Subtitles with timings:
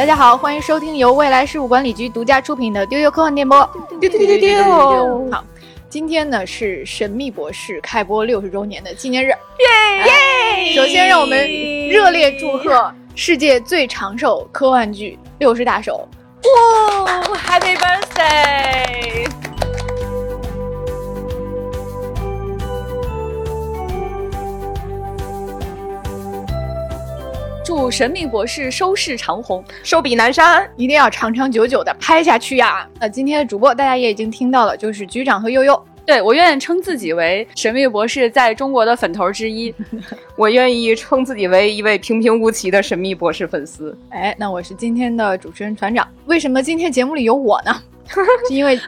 [0.00, 3.58] 大家好，欢迎收听由未来事务管理局独家出品的《丢丢科幻电波》。
[4.00, 5.30] 丢丢丢丢丢。
[5.30, 5.44] 好，
[5.90, 9.36] 今天呢是《神秘博士》开播六十周年的纪念日，耶
[10.64, 10.72] 耶！
[10.72, 11.38] 首先，让我们
[11.86, 16.08] 热烈祝贺世界最长寿科幻剧《六十大寿》。
[17.04, 19.28] 哇，Happy Birthday！
[27.70, 32.84] 祝《神秘博士》收视长虹，寿比南山，一定要长长久久的拍下去呀！
[32.98, 35.80] 那今天的主播大家也已经听到了，就是局长和悠悠。
[36.04, 39.72] 对我愿意称自己为《神秘博士》在中国的粉头之一，
[40.34, 43.96] 我愿意称自己为一位平平无奇的《神秘博士》粉丝。
[44.08, 46.04] 哎，那我是今天的主持人船长。
[46.26, 47.80] 为什么今天节目里有我呢？
[48.48, 48.76] 是因为。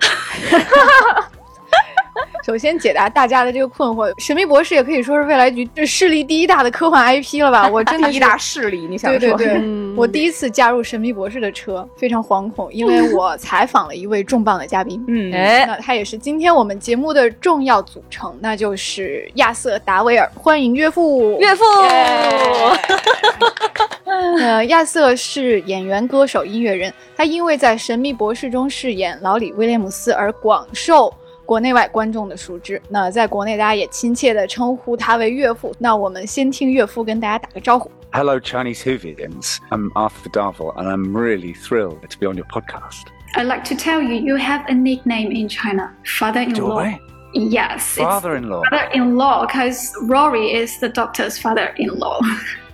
[2.45, 7.69] 首先解答大家的这个困惑，《神秘博士》也可以说是未来局这势力第一大的科幻 IP 了吧？
[7.69, 9.19] 我真的第一大势力，你想说？
[9.19, 9.63] 对对对，
[9.97, 21.65] 我第一次加入《神秘博士》的车，非常惶恐，因为我采访了一位重磅的嘉宾，嗯，哎，那他也是今天我们节目的重要组成，那就是亚瑟·达维尔，欢迎岳父，岳父。
[24.41, 31.13] 呃，亚瑟是演员、歌手、音乐人，他因为在《神秘博士》中饰演老李·威廉姆斯而广受。
[31.46, 35.74] 国内外观众的熟知，那在国内大家也亲切的称呼他为岳父。
[35.80, 37.90] 那我们先听岳父跟大家打个招呼。
[38.12, 39.58] Hello, Chinese Whovians.
[39.70, 43.06] I'm Arthur Darvel, and I'm really thrilled to be on your podcast.
[43.36, 46.98] I'd like to tell you, you have a nickname in China, father-in-law.
[47.34, 48.64] Yes, father-in-law.
[48.70, 52.22] Father-in-law, because Rory is the doctor's father-in-law.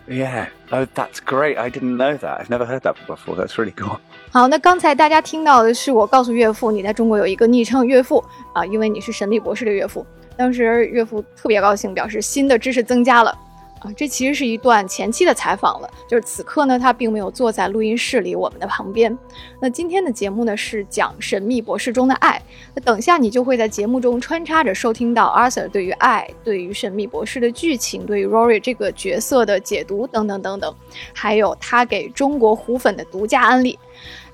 [0.08, 0.48] Yeah.
[0.72, 1.58] Oh, that's great.
[1.58, 2.40] I didn't know that.
[2.40, 3.36] I've never heard that before.
[3.36, 4.00] That's really cool.
[4.31, 10.07] 好，那刚才大家听到的是我告诉岳父，你在中国有一个昵称岳父啊，因为你是神秘博士的岳父。
[10.37, 13.35] 当时岳父特别高兴，表示新的知识增加了。
[13.81, 19.17] 啊，这其实是一段前期的采访了，就是此刻呢，他并没有坐在录音室里我们的旁边。
[19.61, 22.43] 那今天的节目呢是讲《神秘博士》中的爱，
[22.75, 30.75] 那等下你就会在节目中穿插着收听到 Arthur 对于爱、对于《神秘博士》的剧情、对于 Rory 这个角色的解读等等等等，
[31.15, 33.79] 还有他给中国虎粉的独家安利。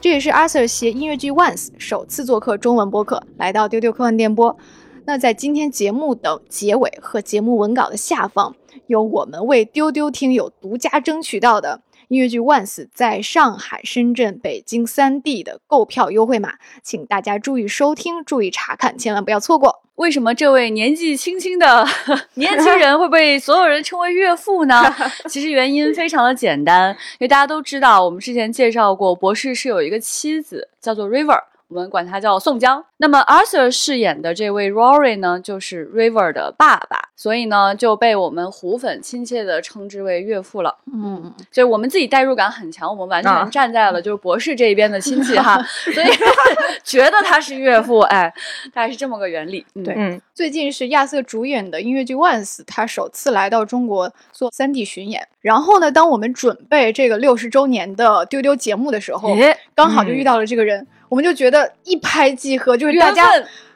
[0.01, 4.57] 这也是 Arthur 携音乐剧 Once 首次做客中文播客，来到丢丢科幻电波。
[5.07, 8.55] 那在今天节目的结尾和节目文稿的下方。
[8.87, 19.83] 有我们为丢丢听友独家争取到的音乐剧《Once》在上海、深圳、北京三地的购票优惠码，请大家注意收听，注意查看，千万不要错过。
[19.95, 21.87] 为什么这位年纪轻轻的
[22.35, 24.83] 年轻人会被所有人称为岳父呢？
[25.29, 31.41] 其实原因非常的简单，因为大家都知道，我们之前介绍过，博士是有一个妻子，叫做 River。
[31.75, 32.83] 我们管他叫宋江。
[32.99, 40.79] 那么 Arthur 饰演的这位 Rory 呢，就是 River 的爸爸，所以呢就被我们虎粉亲切的称之为岳父了。
[40.93, 45.61] 嗯，所以我们自己代入感很强，我们完全站在了就是博士这一边的亲戚哈，
[45.93, 46.07] 所以
[46.85, 47.99] 觉得他是岳父。
[48.03, 48.33] 哎，
[48.73, 49.67] 大概是这么个原理。
[49.85, 55.27] 对，最近是亚瑟主演的音乐剧 Once，他首次来到中国做三 D 巡演。
[55.41, 59.35] 然后呢，当我们准备这个六十周年的丢丢节目的时候，
[59.75, 60.87] 刚好就遇到了这个人。
[61.09, 63.25] 我们就觉得一拍即合，就是大家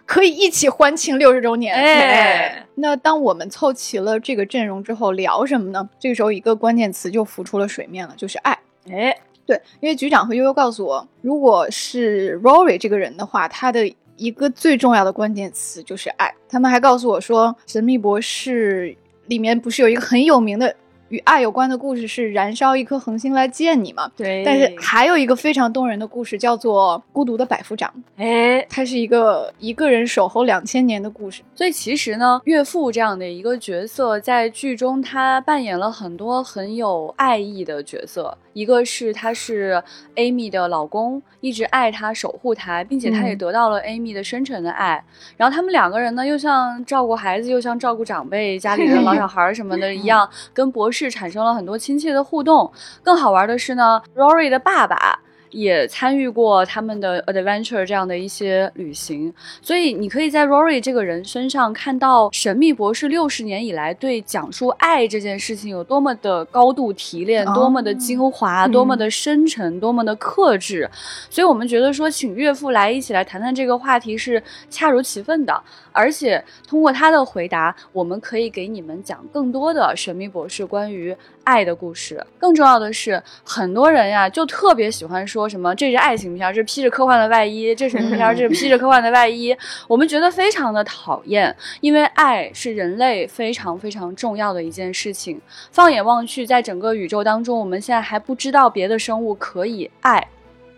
[0.06, 1.74] 可以一起欢庆六十周年。
[1.74, 5.88] 哎，那当我们凑齐了这个阵容之后，聊什么呢？
[5.98, 8.58] 这个时候一个关键词就浮出了水面了，就是爱。
[8.90, 9.16] 哎，
[9.46, 16.34] 对，因为局长和悠悠告诉我，如果是 Rory 这个人的话，他的一个最重要的关键词就是爱。
[16.48, 18.88] 他们还告诉我说，《神秘博士》
[19.26, 20.74] 里面不是有一个很有名的。
[21.08, 24.10] 与爱有关的故事是燃烧一颗恒星来见你嘛？
[24.16, 24.42] 对。
[24.44, 27.92] 但是还有一个非常动人的故事，叫做《孤独的百夫长》。
[28.22, 31.42] 哎，它是一个一个人守候两千年的故事。
[31.54, 38.36] 所以其实呢，岳父这样的一个角色，在剧中他扮演了很多很有爱意的角色。
[38.58, 39.80] 一个是他是
[40.16, 45.04] Amy 的老公，一直爱她、守护她，并且他也得到了 Amy 的深沉的爱。
[45.36, 52.68] 然后他们两个人呢，又像照顾孩子，又像照顾长辈、家里的老小孩什么的一样， 跟博士产生了很多亲切的互动。
[53.00, 55.20] 更好玩的是呢，Rory 的爸爸。
[55.50, 70.88] 也参与过他们的 adventure 这样的一些旅行，所以你可以在 Rory 这个人身上看到神秘博士六十年以来对讲述爱这件事情有多么的高度提炼，多么的精华，多么的深沉，多么的克制。
[71.30, 75.62] 所以我们觉得说，请岳父来一起来谈谈这个话题是恰如其分的，
[75.92, 81.16] 而且通过他的回答，我们可以给你们讲更多的神秘博士关于。
[81.48, 82.22] 爱的故事。
[82.38, 89.56] 更重要的是，很多人呀就特别喜欢说什么这是爱情片，这披着科幻的外衣；这是什么片，这是披着科幻的外衣。
[89.86, 95.40] 我们觉得非常的讨厌，因为爱是人类非常非常重要的一件事情。
[95.72, 100.28] 放眼望去，在整个宇宙当中，我们现在还不知道别的生物可以爱。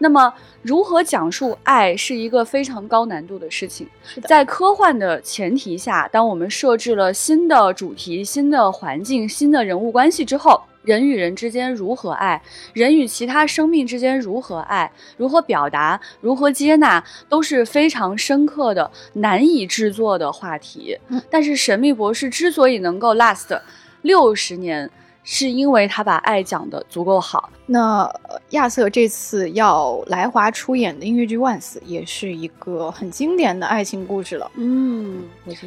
[0.02, 0.32] 那么，
[0.62, 3.86] 如何讲述爱是一个非常高难度的事情。
[4.24, 12.42] 在科幻的前提下，当我们设置了新的主题、新的环境、新的人物关系之后，人与人之间如何爱，
[12.72, 20.98] 人与其他生命之间如何爱，如何表达，如何接纳，都是非常深刻的、难以制作的话题。
[21.30, 23.60] 但是，《神秘博士》之所以能够 last
[24.00, 24.90] 六十年。
[25.22, 27.50] 是因为他把爱讲得足够好。
[27.66, 28.10] 那
[28.50, 34.50] 亚瑟这次要来华出演的音乐剧《Once》也是一个很经典的爱情故事了。
[34.56, 35.22] 嗯，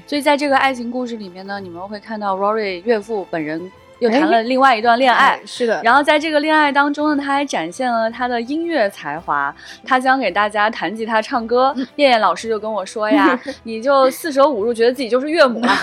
[0.06, 5.40] 所以在这个爱情故事里面呢，你们会看到 Rory 岳父本人又谈了另外一段恋爱。
[5.46, 5.82] 是的。
[5.84, 9.54] 然后在这个恋爱当中呢，他还展现了他的音乐才华。
[9.86, 11.74] 他将给大家弹吉他、唱歌。
[11.96, 15.72] 燕燕老师就跟我说呀： “你就四舍五入，觉得自己就是岳母了。”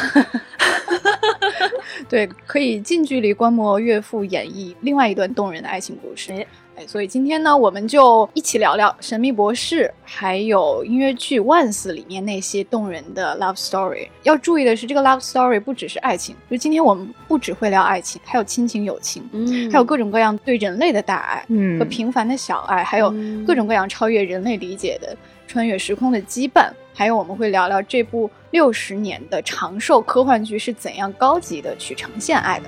[2.09, 6.33] 对，可以近距离观摩岳父演绎另外一段动人的爱情故事。
[6.33, 6.47] 哎，
[6.87, 14.09] 所以今天呢，我们就一起聊聊《神秘博士》，还有音乐剧《万斯》里面那些动人的 love story。
[14.23, 23.13] 要注意的是，这个 love story 不只是爱情，就今天我们不只会聊爱情，还有亲情、友情，嗯，还有各种各样对人类的大爱，嗯，和平凡的小爱，还有
[23.47, 25.17] 各种各样超越人类理解的
[25.47, 26.71] 穿越时空的羁绊。
[26.93, 32.67] 还有，我们会聊聊这部六十年的长寿科幻剧是怎样高级的去呈现爱的。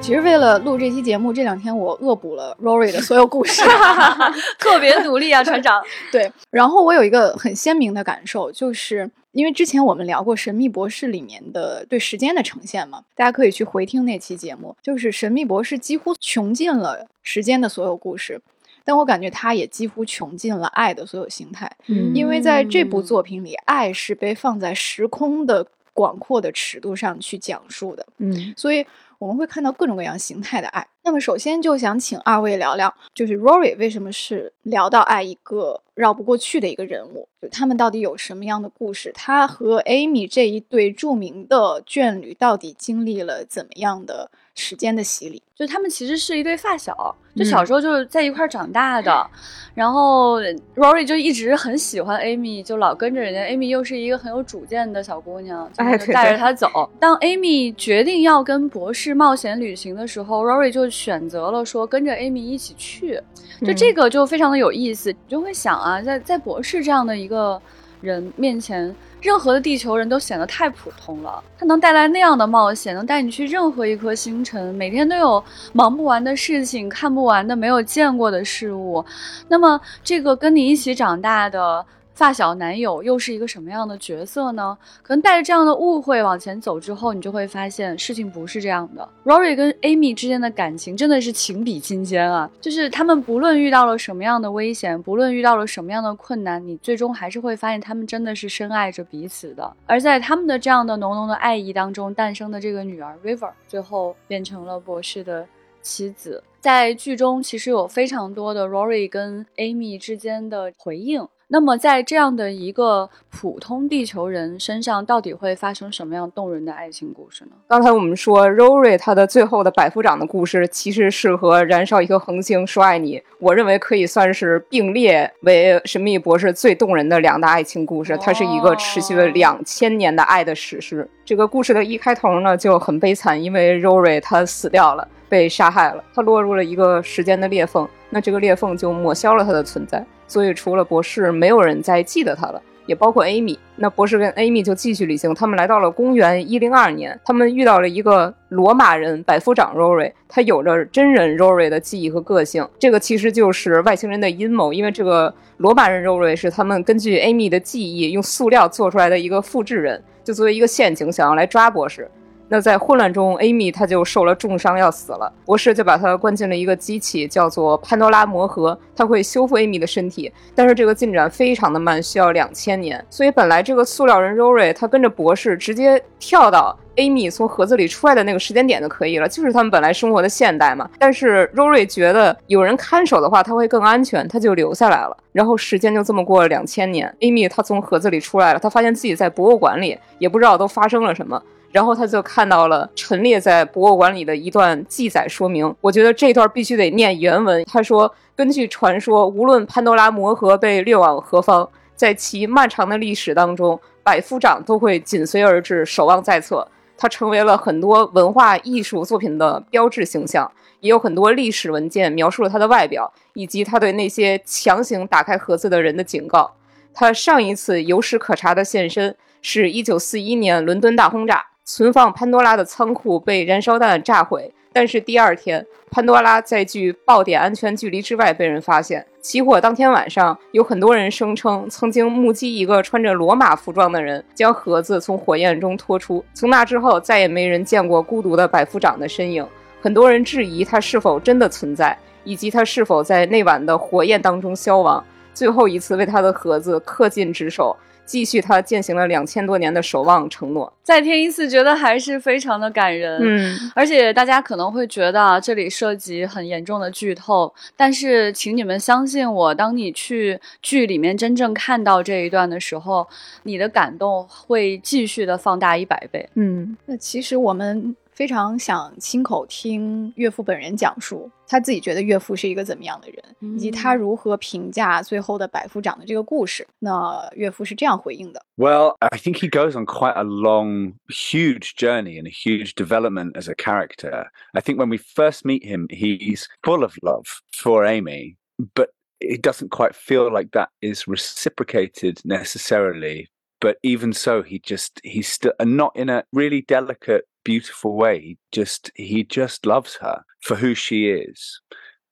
[0.00, 3.62] 其实为了录这期节目，这两天我恶补了 Rory 的所有故事
[4.58, 5.82] 特别努力啊，船长。
[6.10, 9.10] 对，然后我有一个很鲜明的感受，就是。
[9.32, 14.74] 因为之前我们聊过《神秘博士》里面的对时间的呈现嘛，大家可以去回听那期节目。
[14.82, 18.40] 就是《神秘博士》几乎穷尽了时间的所有故事，
[18.84, 21.70] 但我感觉他也几乎穷尽了爱的所有形态。
[21.86, 28.04] 嗯，因为在这部作品里，爱是被放在时空的广阔的尺度上去讲述的。
[28.16, 28.84] 嗯，所以
[29.18, 30.86] 我们会看到各种各样形态的爱。
[31.04, 35.82] 那么，首先就想请二位聊聊，就是 Rory 为什么是聊到爱一个。
[35.94, 39.10] 绕不过去的一个人物，就他们到底有什么样的故事？
[39.16, 45.42] 他和 Amy 这一对著名的眷侣到底经历了怎么样的时间的洗礼？
[45.56, 49.28] 就他们其实是一对发小，就小时候就是在一块长大的。
[49.74, 50.40] 然后
[50.76, 53.40] Rory 就一直很喜欢 Amy，就老跟着人家。
[53.42, 55.68] Amy 又是一个很有主见的小姑娘，
[55.98, 56.88] 就带着她走。
[57.00, 63.20] 当 Amy 决定要跟博士冒险旅行的时候，Rory 就选择了说跟着 Amy 一起去。
[63.60, 65.88] 就这个就非常的有意思，你就会想啊。
[65.98, 67.60] 啊，在在博士这样的一个
[68.00, 71.42] 人面前，任何的地球人都显得太普通了。
[71.58, 79.04] 他能带来那样的冒险，能带你去任何一颗星辰，每天都有忙不完的事情，看不完的没有见过的事物。
[79.48, 81.84] 那么，这个跟你一起长大的。
[82.18, 84.76] 发小男友又是一个什么样的角色呢？
[85.04, 89.08] 可能带着这样的误会往前走之后，你就会发现事情不是这样的。
[89.24, 92.50] Rory 跟 Amy 之间的感情真的是情比金坚啊！
[92.60, 99.76] 就是他们不论遇到了什么样的危险，不论遇到了什么样的困难，你最终还是会发现他们真的是深爱着彼此的。
[99.86, 105.46] 而在他们的这样的浓浓的爱意当中诞生的这个女儿 River，最后变成了博士的
[105.82, 106.42] 妻子。
[106.58, 111.24] 在剧中其实有非常多的 Rory 跟 Amy 之间的回应。
[111.50, 117.52] 那么，在这样的一个普通地球人身上，到底会发生什么样动人的爱情故事呢？
[117.66, 128.14] 刚才我们说，Rory 他的最后的百夫长的故事，其实是和燃烧一颗恒星说爱你，我认为可以算是并列为神秘博士最动人的两大爱情故事。
[128.18, 131.08] 它是一个持续了两千年的爱的史诗。
[131.24, 140.04] 这个故事的一开头呢，就很悲惨，因为 Rory 他死掉了，被杀害了，他落入了一个时间的裂缝，那这个裂缝就抹消了他的存在。
[140.28, 143.58] 所以，除了博士，没有人再记得他了，也包括 Amy。
[143.76, 152.68] 那博士跟 Amy 就继续旅行，他们来到了公元一零二年，他们遇到了一个罗马人百夫长 Rory，他有着真人 Rory 的记忆和个性。
[152.78, 162.10] 这个其实就是外星人的阴谋，因为这个罗马人 Rory 是他们根据 Amy 的记忆用塑料做出来的一个复制人，就作为一个陷阱，想要来抓博士。
[162.50, 165.32] 那在混乱中，Amy 她就受了重伤，要死了。
[165.44, 170.32] 博士就把她关进了一个机器，叫做潘多拉魔盒，它会修复 Amy 的身体。
[170.54, 173.04] 但是这个进展非常的慢，需要两千年。
[173.10, 180.88] 所以本来这个塑料人 Rory，他跟着博士直接跳到 Amy 从盒子里出来的那个时间点就可以了，就是他们本来生活的现代嘛。
[180.98, 185.14] 但是 Rory 觉得有人看守的话，他会更安全，他就留下来了。
[185.32, 191.40] 然后时间就这么过了两千年，Amy 她从盒子里出来了，她发现自己在博物馆里，也不知道都发生了什么。
[191.70, 197.64] 然后他就看到了陈列在博物馆里的一段记载说明，我觉得这段必须得念原文。
[197.64, 206.66] 他说：“根据传说，无论潘多拉魔盒被掠往何方，在其漫长的历史当中，百夫长都会紧随而至，守望在侧。
[206.96, 216.54] 他成为了很多文化艺术作品的标志形象，也有很多历史文件描述了他的外表，以及他对那些强行打开盒子的人的警告。
[216.94, 229.04] 他上一次有史可查的现身，是一九四一年伦敦大轰炸。”存放潘多拉的仓库被燃烧弹炸毁，但是第二天，潘多拉在距爆点安全距离之外被人发现。
[229.20, 236.24] 起火当天晚上，有很多人声称曾经目击一个穿着罗马服装的人将盒子从火焰中拖出。
[236.32, 239.46] 从那之后，再也没人见过孤独的百夫长的身影。
[239.82, 241.94] 很多人质疑他是否真的存在，
[242.24, 247.76] 以及他是否在那晚的火焰当中消亡，最后一次为他的盒子恪尽职守。
[248.08, 253.20] 继续他践行了两千多年的守望承诺，再听一次，觉得还是非常的感人。
[253.22, 263.06] 嗯，而且大家可能会觉得这里涉及很严重的剧透，但是请你们相信我，当你去剧里面真正看到这一段的时候，
[263.42, 266.26] 你的感动会继续的放大一百倍。
[266.34, 267.94] 嗯，那其实我们。
[268.17, 276.67] 非常想亲口听岳父本人讲述他自己觉得岳父是一个怎么样的人，以及他如何评价最后的百夫长的这个故事。
[276.79, 283.49] 那岳父是这样回应的：Well, I think he goes on quite a long, huge journey and a huge development as
[283.49, 284.27] a character.
[284.53, 288.37] I think when we first meet him, he's full of love for Amy,
[288.75, 293.29] but it doesn't quite feel like that is reciprocated necessarily.
[293.59, 298.36] But even so, he just, he's still not in a really delicate beautiful way.
[298.52, 301.60] Just he just loves her for who she is.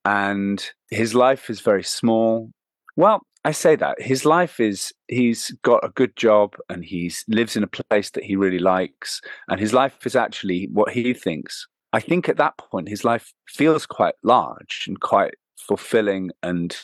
[0.06, 2.50] And his life is very small.
[2.96, 7.54] Well, I say that his life is he's got a good job and he lives
[7.54, 11.66] in a place that he really likes and his life is actually what he thinks.
[11.92, 15.34] I think at that point his life feels quite large and quite
[15.68, 16.74] fulfilling and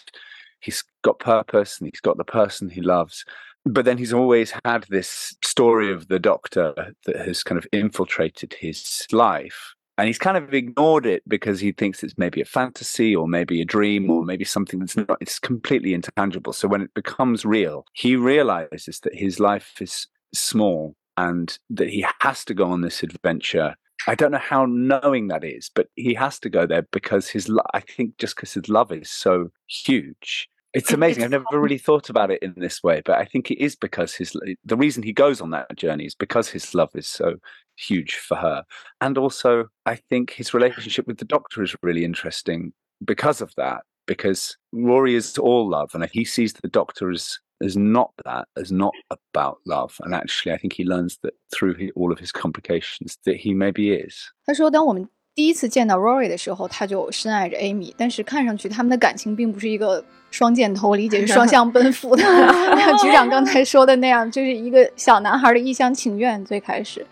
[0.61, 3.25] he's got purpose and he's got the person he loves
[3.65, 8.55] but then he's always had this story of the doctor that has kind of infiltrated
[8.55, 13.15] his life and he's kind of ignored it because he thinks it's maybe a fantasy
[13.15, 16.53] or maybe a dream or maybe something that's not it's completely intangible.
[16.53, 22.05] So when it becomes real he realizes that his life is small and that he
[22.21, 23.75] has to go on this adventure.
[24.07, 27.49] I don't know how knowing that is, but he has to go there because his,
[27.73, 31.24] I think just because his love is so huge it's amazing.
[31.24, 34.14] I've never really thought about it in this way, but I think it is because
[34.14, 37.36] his the reason he goes on that journey is because his love is so
[37.76, 38.64] huge for her,
[39.02, 43.82] and also I think his relationship with the Doctor is really interesting because of that.
[44.06, 48.72] Because Rory is all love, and he sees the Doctor as as not that, as
[48.72, 49.98] not about love.
[50.00, 53.92] And actually, I think he learns that through all of his complications that he maybe
[53.92, 54.32] is.
[54.46, 62.23] 他说，当我们 第一次见到 Rory 的时候，他就深爱着 Amy，但是看上去他们的感情并不是一个双箭头，理解是双向奔赴的。
[62.77, 67.07] 像 局长刚才说的那样，就是一个小男孩的一厢情愿最开始。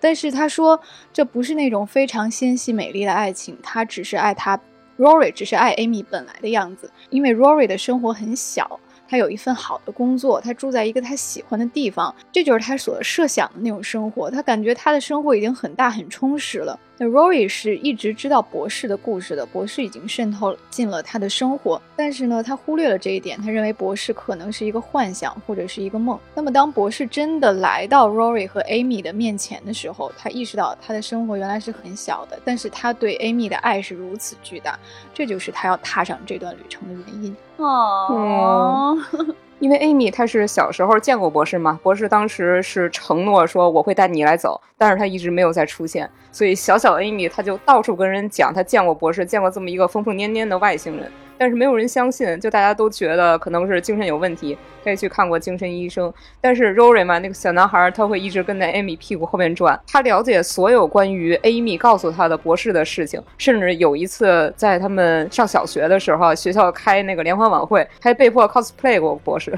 [0.00, 0.80] 但是他说
[1.12, 4.58] 这不是那种非常纤细美丽的爱情，他只是爱他
[4.98, 8.80] Rory，只是爱 Amy 本来的样子，因为 Rory 的生活很小。
[9.08, 14.30] 他有一份好的工作，他住在一个他喜欢的地方，这就是他所设想的那种生活。
[14.30, 16.78] 他感觉他的生活已经很大很充实了。
[17.02, 23.36] 那 Rory 是一直知道博士的故事的，博士已经渗透进了他的生活，但是呢，他忽略了这一点。
[23.42, 26.16] 他认为博士可能是一个幻想或者是一个梦。
[26.32, 34.78] 那么当博士真的来到 Rory 和 Amy 的面前的时候，他意识到他的生活原来是很小的，但是他对 Amy 的爱是如此巨大，
[35.12, 37.36] 这就是他要踏上这段旅程的原因。
[37.56, 38.96] 哦。
[39.62, 51.08] 因为 Amy 她是小时候见过博士嘛，博士当时是承诺说我会带你来走，但是他一直没有再出现，所以小小 Amy 她就到处跟人讲她见过博士，见过这么一个疯疯癫癫的外星人。
[51.42, 56.14] 但是没有人相信，就大家都觉得可能是精神有问题，可以去看过精神医生。
[56.40, 69.52] 但是 Rory 嘛，那个小男孩他会一直跟在 Amy 屁股后面转，他了解所有关于 Amy 告诉他的博士的事情，甚至有一次在他们上小学的时候，学校开那个联欢晚会，还被迫 cosplay 过博士。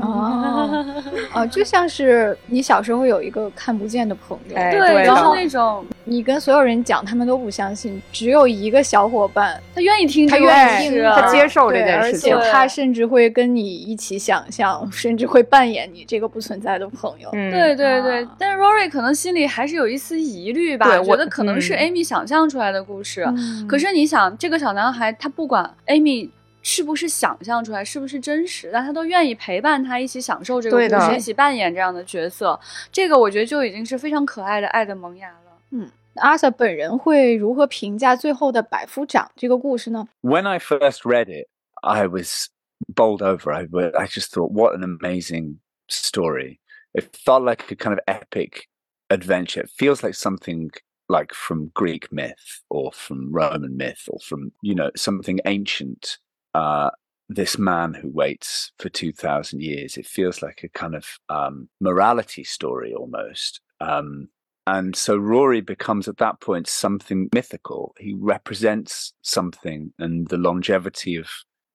[0.00, 0.86] 哦，
[1.34, 12.50] 哦，就像是你小时候有一个看不见的朋友，哎，对，然后那种你跟所有人讲，他们都不相信，只有一个小伙伴，他愿意听，他愿意听，他接受这件事情且。
[12.50, 17.28] 他甚至会跟你一起想象，甚至会扮演你这个不存在的朋友。
[17.32, 23.24] 嗯，对对对，啊但是 Rory 可能心里还是有一丝疑虑吧，对我觉得可能是嗯 Amy 想象出来的故事。
[23.26, 26.30] 嗯可是你想，这个小男孩他不管 Amy
[26.62, 32.58] 是不是想象出来，是不是真实，但他都愿意陪伴他一起享受这个故事，一起扮演这样的角色。
[32.92, 35.34] 这个我觉得就已经是非常可爱的爱的萌芽了。
[35.72, 40.07] 嗯，那阿 Sa 本人会如何评价最后的百夫长这个故事呢？
[40.21, 41.47] when I first read it,
[41.81, 42.49] I was
[42.93, 43.51] bowled over.
[43.53, 46.59] I, wa- I just thought, what an amazing story.
[46.93, 48.67] It felt like a kind of epic
[49.09, 49.61] adventure.
[49.63, 50.69] It feels like something
[51.07, 56.17] like from Greek myth or from Roman myth or from, you know, something ancient.
[56.53, 56.89] Uh,
[57.33, 59.95] this man who waits for 2,000 years.
[59.95, 63.61] It feels like a kind of um, morality story almost.
[63.79, 64.27] Um,
[64.66, 67.94] and so Rory becomes at that point something mythical.
[67.98, 71.28] He represents something and the longevity of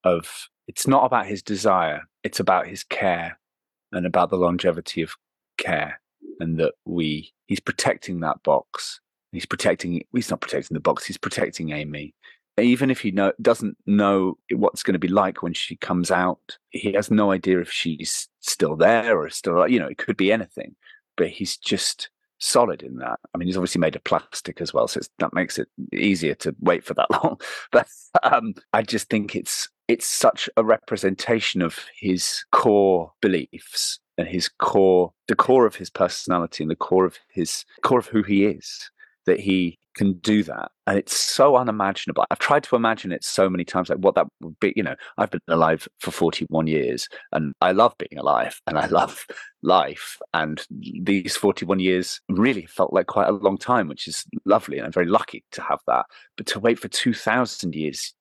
[0.04, 3.40] of it's not about his desire, it's about his care
[3.92, 5.16] and about the longevity of
[5.58, 6.02] care.
[6.40, 9.00] And that we he's protecting that box.
[9.32, 12.14] He's protecting he's not protecting the box, he's protecting Amy.
[12.60, 16.58] Even if he know, doesn't know what's going to be like when she comes out,
[16.70, 20.34] he has no idea if she's still there or still, you know, it could be
[20.34, 20.76] anything.
[21.16, 22.10] But he's just
[22.42, 23.20] solid in that.
[23.34, 26.56] I mean, he's obviously made of plastic as well, so that makes it easier to
[26.60, 27.40] wait for that long.
[27.72, 27.88] But
[28.24, 34.50] um, I just think it's it's such a representation of his core beliefs and his
[34.50, 38.46] core, the core of his personality and the core of his core of who he
[38.46, 38.90] is
[39.26, 42.24] that he can do that and it's so unimaginable.
[42.32, 44.96] I've tried to imagine it so many times like what that would be you know
[45.18, 49.26] i've been alive for 41 years and i love being alive and i love
[49.64, 54.78] life and these 41 years really felt like quite a long time which is lovely
[54.78, 56.06] and i'm very lucky to have that.
[56.38, 58.14] But to wait for 2000 years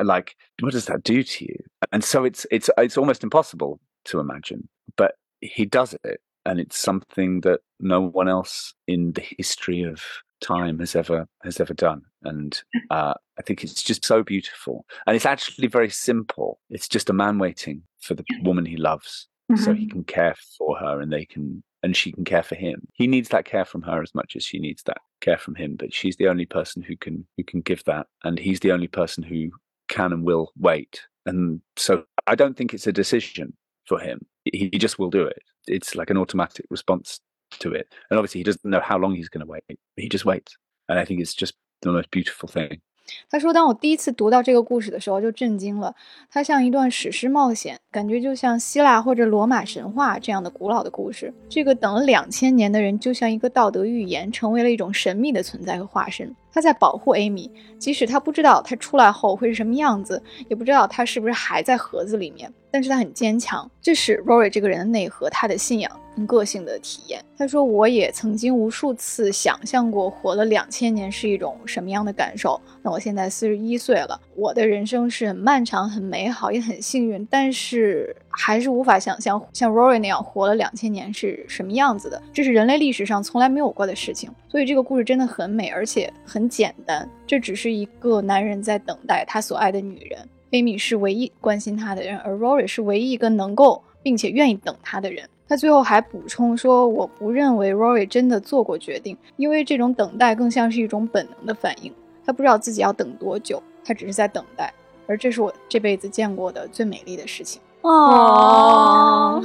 [0.00, 1.56] like what does that do to you?
[1.92, 6.78] And so it's it's it's almost impossible to imagine but he does it and it's
[6.78, 10.02] something that no one else in the history of
[10.44, 12.02] time has ever has ever done.
[12.22, 12.60] And
[12.90, 14.84] uh, i think it's just so beautiful.
[15.06, 16.58] And it's actually very simple.
[16.70, 19.28] It's just a man waiting for the woman he loves.
[19.56, 22.88] So he can care for her and they can and she can care for him.
[22.94, 25.76] He needs that care from her as much as she needs that care from him
[25.76, 28.06] but she's the only person who can who can give that.
[28.24, 29.50] And he's the only person who
[29.88, 31.02] can and will wait.
[31.26, 33.54] And so i don't think it's a decision
[33.86, 34.24] for him.
[34.44, 35.42] He, he just will do it.
[35.66, 37.20] It's like an automatic response
[37.58, 39.62] to it and obviously he doesn't know how long he's going to wait
[39.96, 40.54] he just waits
[40.88, 42.80] and i think it's just the most beautiful thing
[43.28, 45.94] 他说：“当我第一次读到这个故事的时候，就震惊了。
[46.30, 51.30] 它像一段史诗冒险，感觉就像希腊或者罗马神话这样的古老的故事。
[51.46, 56.34] 这个等了两千年的人，就像一个道德预言，成为了一种神秘的存在和化身。
[56.50, 63.70] 他在保护 Amy，即使他不知道他出来后会是什么样子，也不知道他是不是还在盒子里面，但是他很坚强。
[63.80, 67.24] 这是 Rory 这个人的内核，他的信仰跟个性的体验。
[67.38, 72.60] 他说：“我也曾经无数次想象过活了两千年是一种什么样的感受。
[72.82, 82.20] 那我现在四十一岁了，我的人生是很漫长、很美好，也很幸运，但是还是无法想象像 Rory 那样活了两千年是什么样子的。
[82.32, 84.28] 这是人类历史上从来没有过的事情。
[84.48, 87.08] 所以这个故事真的很美，而且很简单。
[87.24, 90.18] 这只是一个男人在等待他所爱的女人。
[90.50, 95.28] Amy 是唯一关心他的人，而 Rory 是唯一一个能够并且愿意等他的人。
[95.48, 101.92] 他最后还补充说：“我不认为 Rory 真的做过决定，因为这种等待更像是一种本能的反应。
[102.24, 104.72] 他不知道自己要等多久，他只是在等待。
[105.06, 109.38] 而这是我这辈子见过的最美丽的事情。”哦，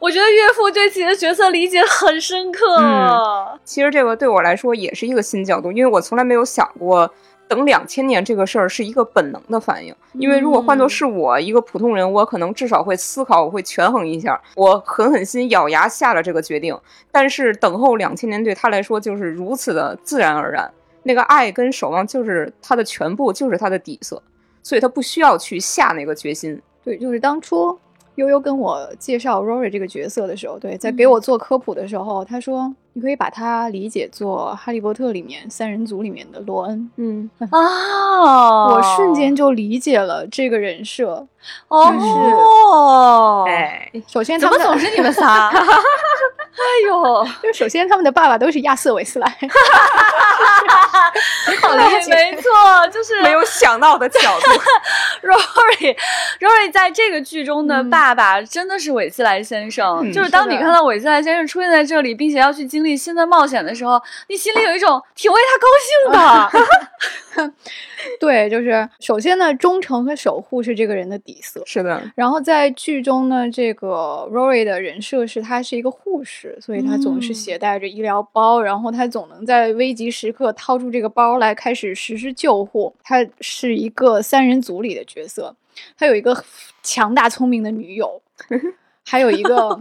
[0.00, 2.78] 我觉得岳父对自己的角色理解很深刻。
[2.80, 7.12] 嗯其实这个对我来说也是一个新角度，因为我从来没有想过
[7.50, 9.92] 等两千年这个事儿是一个本能的反应。
[10.12, 16.78] 因为如果换作是我一个普通人，我可能至少会思考，我会权衡一下，我狠狠心咬牙下了这个决定。
[17.10, 24.22] 但是等候两千年对他来说就是如此的自然而然，那个爱跟守望就是他的全部，就是他的底色，
[24.62, 26.62] 所以他不需要去下那个决心。
[26.84, 27.76] 对，就是当初
[28.20, 36.90] 悠悠跟我介绍 Rory 这个角色的时候，对，在给我做科普的时候，他说你可以把他理解做《哈利波特》里面三人组里面的罗恩。
[36.96, 41.26] 嗯，啊， 我瞬间就理解了这个人设。
[41.68, 45.48] 哦，哎，首先他们怎么总是你们仨？
[46.60, 49.26] 哎呦，就首先他们的爸爸都是亚瑟韦斯莱，
[51.60, 52.50] 好想理解，没错，
[52.92, 54.60] 就是没有想到的角度。
[55.28, 60.00] Rory，Rory 在这个剧中的爸爸真的是韦斯莱先生。
[60.02, 67.50] 嗯就是当你看到韦斯莱先生出现在这里，并且要去经历新的冒险的时候，你心里有一种挺为他高兴的。
[68.18, 71.62] 对，就是首先呢，忠诚和守护是这个人的底色。
[71.66, 82.94] 是的，然后在剧中呢，这个 Rory 的人设是他是一个护士，所以他总是嗯携带着医疗包，然后他总能在危急时刻掏出这个包来开始实施救护。
[83.02, 85.54] 他是一个三人组里的角色，
[85.98, 86.44] 他有一个
[86.82, 88.20] 强大聪明的女友，
[89.04, 89.78] 还有一个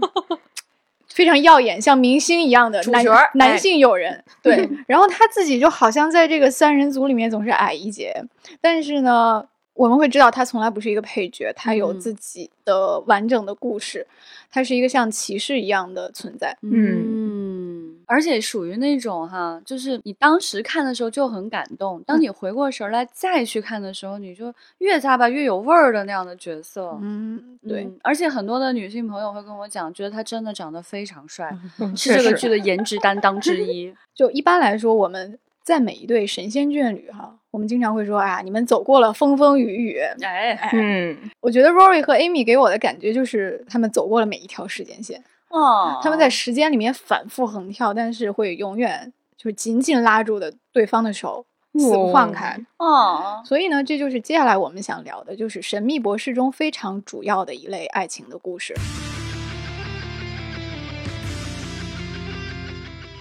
[1.08, 3.04] 非常耀眼像明星一样的男
[3.36, 4.24] 男哎性友人。
[4.42, 8.24] 对， 然后他自己就好像在这个三人组里面总是矮一截，
[8.62, 9.48] 但是呢。
[9.76, 14.06] 我们会知道他从来不是一个配角，他有嗯自己的完整的故事，
[14.52, 16.54] 他是一个像骑士一样的存在。
[16.64, 17.29] 嗯，
[18.10, 26.98] 而且属于那种哈，就是你当时看的时候就很感动，当你回过神儿来再去看的时候，你就越咂巴越有味儿的那样的角色。
[27.04, 33.94] 嗯，对，嗯而且很多的女性朋友会跟我讲，觉得他真的长得非常帅， 嗯是这个剧的颜值担当之一。
[34.16, 40.00] 就一般来说，我们在每一对神仙眷侣哈，我们经常会说啊，你们走过了风风雨雨。
[40.24, 52.60] 哎，嗯，我觉得 Rory 和 Amy 给我的感觉就是他们走过了每一条时间线，哦，他们在时间里面反复横跳，但是会永远就是紧紧拉住的对方的手，死不放开。
[52.78, 58.74] 哦，所以呢，这就是接下来我们想聊的，就是《神秘博士》中非常主要的一类爱情的故事。《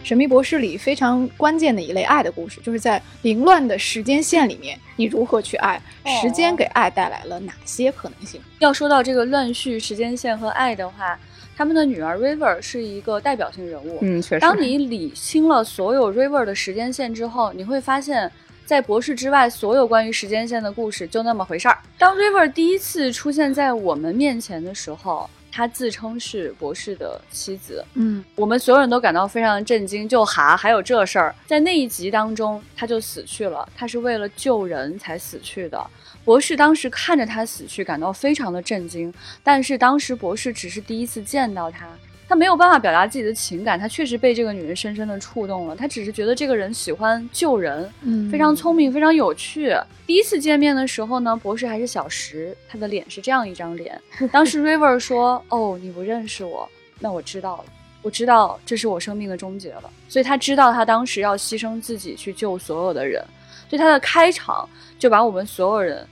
[0.08, 5.78] 神秘博士》里非常关键的一类爱的故事，就是在凌乱的时间线里面，你如何去爱？
[6.22, 8.40] 时间给爱带来了哪些可能性？
[8.58, 11.20] 要说到这个乱序时间线和爱的话，
[11.58, 13.98] 他们的女儿 River 是一个代表性人物。
[14.00, 14.40] 嗯，确实。
[14.40, 18.30] 当你理清了所有 River 的时间线之后，你会发现，
[18.64, 21.76] 在博士之外，所有关于时间线的故事就那么回事儿。
[21.98, 31.34] 当 River 第一次出现在我们面前的时候，他自称是博士的妻子，嗯我们所有人都感到非常震惊，就哈，还有这事儿！
[31.44, 35.84] 在那一集当中，他就死去了，他是为了救人才死去的。
[36.28, 39.10] 博士当时看着他死去，感到非常的震惊，
[39.42, 41.88] 但是当时博士只是第一次见到他，
[42.28, 49.74] 他没有办法表达自己的情感，他确实被这个女人深深的触动了，他只是觉得这个人喜欢救人，嗯非常聪明，非常有趣。
[50.06, 53.98] 第一次见面的时候呢，博士还是小时，他的脸是这样一张脸。
[54.30, 56.68] 当时 River 说：“哦，你不认识我，
[57.00, 57.64] 那我知道了，
[58.02, 63.24] 我知道这是我生命的终结了。”所以他知道他当时要牺牲自己去救所有的人，
[63.70, 66.06] 所以他的开场就把我们所有人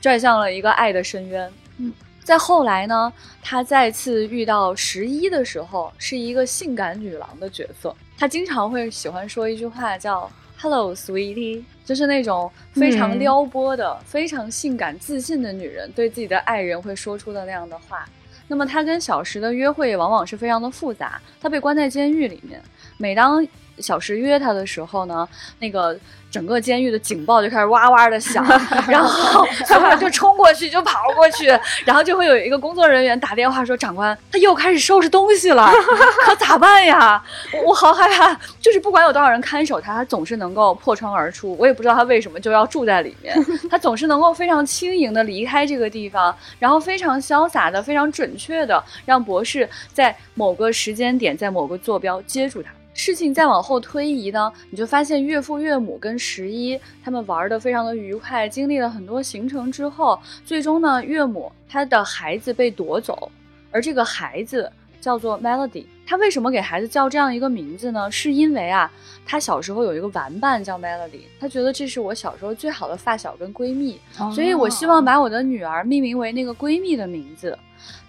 [0.00, 1.50] 拽向了一个爱的深渊。
[1.78, 1.92] 嗯。
[2.22, 7.96] 再后来呢，他再次遇到十一的时候，是一个性感女郎的角色。
[8.18, 18.06] 他经常会喜欢说一句话叫 “Hello, sweetie”，就是那种非常嗯撩拨的、非常性感自信的女人对自己的爱人会说出的那样的话。
[18.46, 21.18] 那么他跟小石的约会往往是非常的复杂。
[21.40, 22.62] 他被关在监狱里面，
[22.98, 23.42] 每当
[23.80, 25.96] 小时约他的时候呢，那个
[26.30, 28.44] 整个监狱的警报就开始哇哇的响，
[28.88, 31.46] 然后所有人就冲过去，就跑过去，
[31.84, 35.70] 然后就会有一个工作人员打电话说：“长官，他又开始收拾东西了，
[36.26, 37.22] 可咋办呀？
[37.54, 41.56] 我我好害怕。”就是不管有多少人看守他，他总是能够破窗而出。
[41.58, 43.34] 我也不知道他为什么就要住在里面，
[43.70, 52.70] 他总是能够非常轻盈的离开这个地方，然后非常潇洒的、非常准确的让博士在某个时间点，在某个坐标接住他。
[52.98, 63.30] 事情再往后推移呢，你就发现岳父岳母跟十一他们玩的非常的愉快，经历了很多行程之后，最终呢，岳母她的孩子被夺走，
[63.70, 65.86] 而这个孩子叫做 Melody。
[66.04, 68.10] 他为什么给孩子叫这样一个名字呢？
[68.10, 68.90] 是因为啊，
[69.24, 74.00] 他小时候有一个玩伴叫 Melody，他觉得这是我小时候最好的发小跟闺蜜，
[74.34, 77.56] 所以我希望把我的女儿命名为那个闺蜜的名字。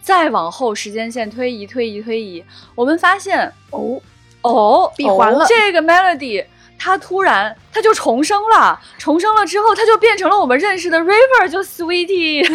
[0.01, 4.01] 再往后时间线推移推移推移，我们发现哦，
[4.41, 6.45] 哦，闭环了这个 Melody，
[6.77, 12.47] 它突然它就重生了，重生了之后，它就变成了我们认识的 River，就 Sweetie。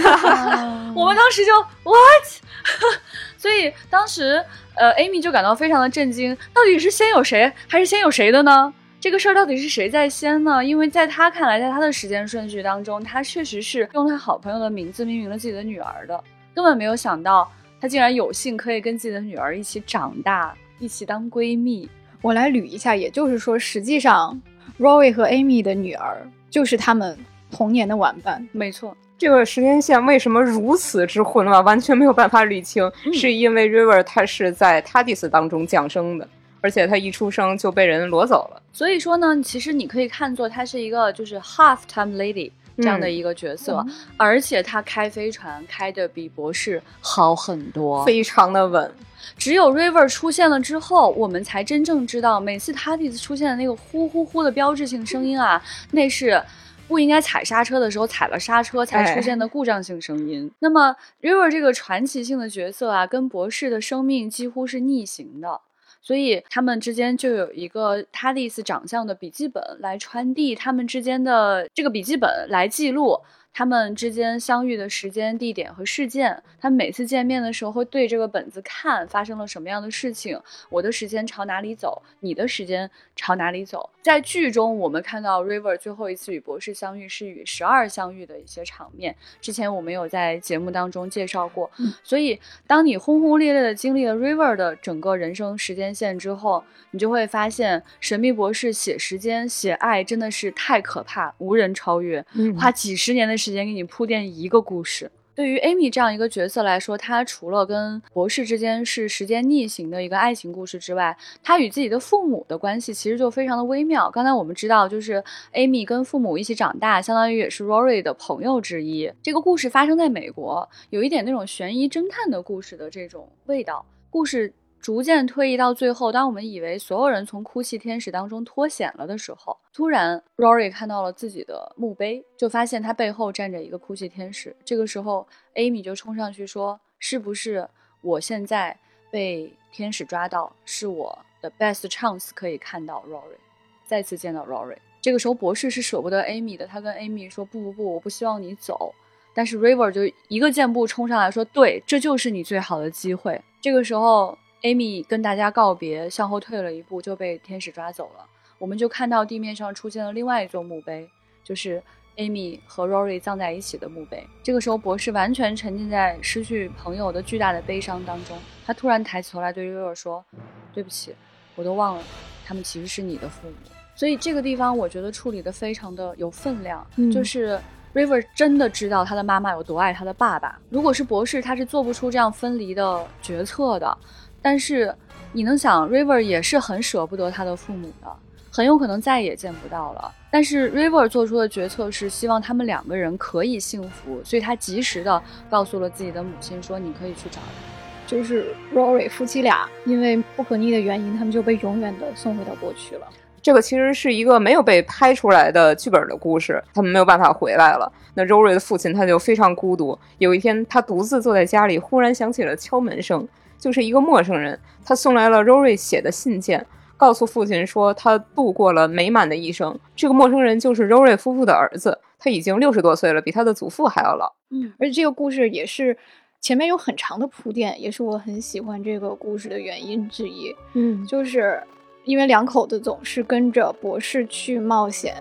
[0.94, 2.25] 我们当时就 What？
[3.37, 4.42] 所以当时
[4.75, 8.73] 呃，Amy 就感到非常的震惊，到底是先有谁，还是先有谁的呢？
[9.01, 10.64] 这个事儿到底是谁在先呢？
[10.64, 17.47] 因为在他看来，在他的时间顺序当中，他确实是用他好朋友的名字命名了自己的女儿的，根本没有想到
[17.79, 21.89] 他竟然有幸可以跟自己的女儿一起长大，一起当闺蜜。
[22.23, 24.41] 我来捋一下，也就是说，实际上
[24.79, 27.17] Rory 和 Amy 的女儿就是他们
[27.51, 28.47] 童年的玩伴。
[28.53, 36.27] 没错，这个时间线为什么如此之混乱，完全没有办法捋清，嗯是因为 River 他是在 TARDIS 当中降生的，
[36.61, 38.63] 而且他一出生就被人掳走了。
[38.73, 43.85] 所以说呢，其实你可以看作他是一个就是 half time lady 这样的一个角色，
[44.17, 48.93] 而且他开飞船开的比博士好很多，非常的稳。
[49.37, 56.43] 只有 River 出现了之后，我们才真正知道，每次 Tardis 出现的那个呼呼呼的标志性声音啊，那是。
[56.87, 60.51] 不应该踩刹车的时候踩了刹车才出现的故障性声音。
[60.59, 65.63] 那么，River 这个传奇性的角色啊，跟博士的生命几乎是逆行的，
[66.05, 73.19] 所以他们之间就有一个他的意思长相的笔记本来传递他们之间的这个笔记本来记录。
[73.57, 80.37] 他们之间相遇的时间、地点和事件，他们每次见面的时候会对这个本子看发生了什么样的事情。
[80.69, 82.03] 我的时间朝哪里走？
[82.19, 83.88] 你的时间朝哪里走？
[84.05, 89.17] 在剧中，我们看到 River 最后一次与博士相遇是与十二相遇的一些场面。
[89.40, 91.71] 之前我们有在节目当中介绍过。
[92.03, 102.25] 所以，当你轰轰烈烈的经历了 River 的整个人生时间线之后，你就会发现，神秘博士写时间、写爱真的是太可怕，无人超越。
[102.59, 103.35] 花几十年的。
[103.45, 105.11] 时间给你铺垫一个故事。
[105.35, 114.11] 对于 Amy 这样一个角色来说，她除了跟博士之间是时间逆行的一个爱情故事之外，她与自己的父母的关系其实就非常的微妙。
[114.11, 119.12] 刚才我们知道，就是 Amy 跟父母一起长大，相当于也是 Rory 的朋友之一。
[119.23, 123.85] 这个故事发生在美国，有一点那种悬疑侦探的故事的这种味道。
[124.11, 124.55] 故事。
[124.85, 134.55] 逐渐推移到最后，当我们以为所有人从哭泣天使当中脱险了的时候，突然 Rory 看到了自己的墓碑，就发现他背后站着一个哭泣天使。
[134.62, 137.66] 这个时候，Amy 就冲上去说：“是不是
[138.03, 138.79] 我现在
[139.11, 143.38] 被天使抓到，是我的 best chance 可以看到 Rory，
[143.87, 148.94] 再次见到 Rory？” 这个时候，博士是舍不得 Amy 的，他跟 Amy 说：“不不不，我不希望你走。”
[149.33, 154.37] 但是 River 就一个箭步冲上来说：“对，这就是你最好的机会。”这个时候。
[154.64, 158.24] Amy 跟大家告别，向后退了一步，就被天使抓走了。
[158.59, 161.07] 我们就看到地面上出现了另外一座墓碑，
[161.44, 161.83] 就是
[162.16, 164.27] Amy 和 Rory 葬在一起的墓碑。
[164.42, 168.38] 这个时候，博士完全沉浸在失去朋友的巨大的悲伤当中。
[168.64, 170.24] 他突然抬起头来对 River 说
[170.72, 171.14] ：“对不起，
[171.57, 172.03] 我都忘了，
[172.46, 173.55] 他们其实是你的父母。”
[173.94, 177.61] 所以这个地方我觉得处理的非常的有分量，就是
[177.92, 180.59] River 真的知道他的妈妈有多爱他的爸爸。
[180.70, 183.98] 如果是博士，他是做不出这样分离的决策的。
[184.44, 184.94] 但是，
[185.33, 188.12] 你能想，River 也是很舍不得他的父母的，
[188.50, 190.12] 很有可能再也见不到了。
[190.30, 197.72] 但是 River 做出的决策是希望他们两个人可以幸福，所以他及时的告诉了自己的母亲说：“你可以去找他。”
[198.07, 203.07] 就是 Rory 夫妻俩因为不可逆的原因，他们就被永远的送回到过去了。
[203.40, 207.90] 这个其实是一个没有被拍出来的剧本的故事，他们没有办法回来了。
[208.12, 209.98] 那 Rory 的父亲他就非常孤独。
[210.18, 213.26] 有一天，他独自坐在家里，忽然响起了敲门声。
[213.64, 216.66] 就是一个陌生人，他送来了 Rory 写的信件，
[216.98, 219.74] 告诉父亲说他度过了美满的一生。
[219.96, 224.31] 这个陌生人就是 Rory 夫妇的儿子，他已经六十多岁了，比他的祖父还要老。
[224.50, 225.96] 嗯，而且这个故事也是
[226.42, 230.55] 前面有很长的铺垫，也是我很喜欢这个故事的原因之一。
[230.74, 231.59] 嗯，就是
[232.05, 235.14] 因为两口子总是跟着博士去冒险，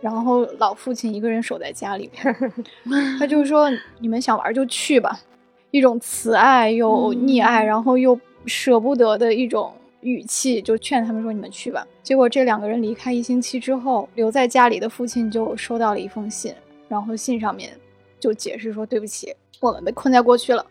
[0.00, 2.52] 然后老父亲一个人守在家里面，
[3.20, 5.16] 他就说：“你们想玩就去吧。”
[5.74, 16.54] 一种慈爱又溺爱，然后又舍不得的一种语气，就劝他们说：“你们去吧。”结果这两个人离开一星期之后，留在家里的父亲就收到了一封信，
[16.86, 17.76] 然后信上面
[18.20, 20.64] 就解释说：“对不起，我们被困在过去了，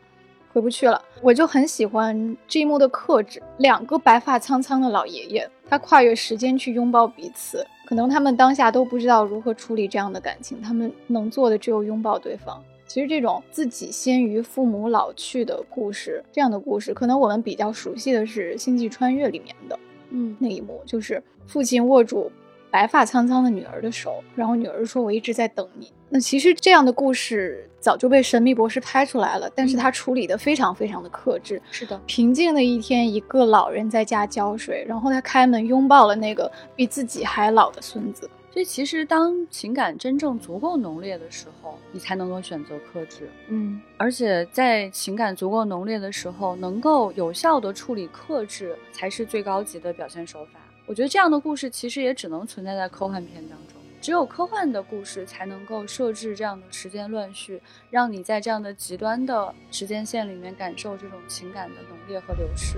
[0.53, 12.63] 回不去了。”我就很喜欢这一幕的克制，两个白发苍苍的老爷爷，他跨越时间去拥抱彼此，可能他们当下都不知道如何处理这样的感情，他们能做的只有拥抱对方。
[12.85, 19.79] 其实这种自己先于父母老去的故事，这样的故事，可能我们比较熟悉的是《星际穿越》里面的，
[20.11, 22.31] 嗯，那一幕，就是父亲握住
[22.69, 31.59] 白发苍苍的女儿的手，然后女儿说：“我一直在等你。”那其实这样的故事早就被《神秘博士》拍出来了，但是他处理的非常非常的克制。
[31.71, 38.29] 是的，平静的一天，一个老人在家浇水，然后他开门拥抱了那个比自己还老的孙子。
[38.53, 43.27] 所以，其实当情感真正足够浓烈的时候，你才能够选择克制。
[43.47, 50.59] 嗯，而且在情感足够浓烈的时候，能够有效的处理克制，才是最高级的表现手法。
[50.85, 62.77] 我觉得这样的故事其实也只能存在在科幻片当中，只有科幻的故事才能够设置这样的时间乱序，让你在这样的极端的时间线里面感受这种情感的浓烈和流逝。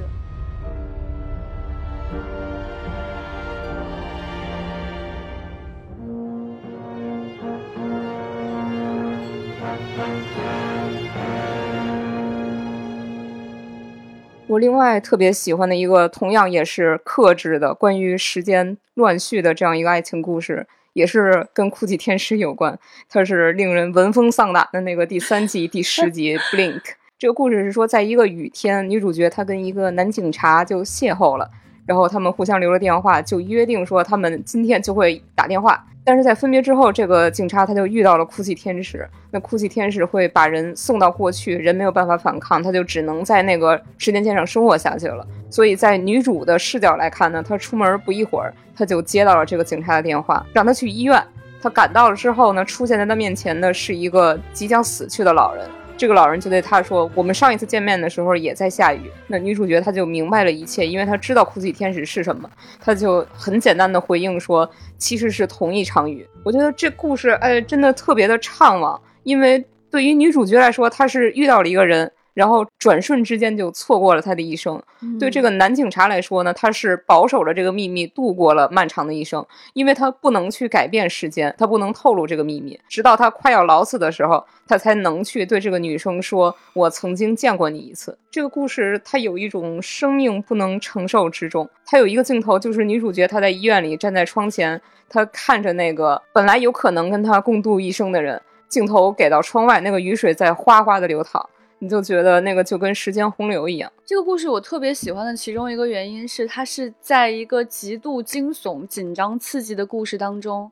[14.56, 22.80] 我另外特别喜欢的一个，同样也是克制的关于时间乱序的这样一个爱情故事，也是跟哭泣天使有关。
[23.10, 26.80] 它是令人闻风丧胆的那个第三季第十集《Blink》。
[27.20, 31.52] 这个故事是说，在一个雨天，女主角她跟一个男警察就邂逅了，
[31.86, 35.86] 然后他们互相留了电话，就约定说他们今天就会打电话。
[36.08, 39.10] 但是在分别之后，这个警察他就遇到了哭泣天使。
[39.32, 45.26] 那哭泣天使会把人送到过去，人没有办法反抗，他就只能在那个时间线上生活下去了。
[45.50, 51.20] 所以在女主的视角来看呢，她出门不一会儿，她就接到了这个警察的电话，让她去医院。
[51.60, 55.68] 她赶到了之后呢，出现在她面前的是一个即将死去的老人。
[55.98, 72.12] 这个老人就对他说：“我们上一次见面的时候也在下雨。”那女主角她就明白了一切，因为她知道哭泣天使是什么，她就很简单的回应说：“其实是同一场雨。”我觉得这故事哎，真的特别的怅惘，因为对于女主角来说，她是遇到了一个人。
[72.36, 74.80] 然后转瞬之间就错过了他的一生。
[75.20, 79.44] 对这个男警察来说呢，他是保守着这个秘密，度过了漫长的一生，
[79.74, 91.70] 因为他不能去改变时间，他不能透露这个秘密，直到他快要老死的时候，他才能去对这个女生说：“我曾经见过你一次。”这个故事它有一种生命不能承受之重。
[91.86, 101.48] 它有一个镜头，就是女主角她在医院里站在窗前，她看着那个本来有可能跟她共度一生的人，镜头给到窗外，那个雨水在哗哗的流淌。
[101.86, 103.92] 你就觉得那个就跟时间洪流一样。
[104.04, 110.72] 这个故事我特别喜欢的其中一个原因是，它是在一个极度惊悚、紧张、刺激的故事当中，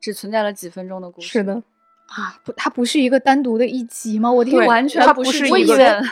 [0.00, 1.28] 只存在了几分钟的故事。
[1.28, 1.52] 是的，
[2.06, 4.32] 啊，不，它不是一个单独的一集吗？
[4.32, 6.02] 我听完全不是一个，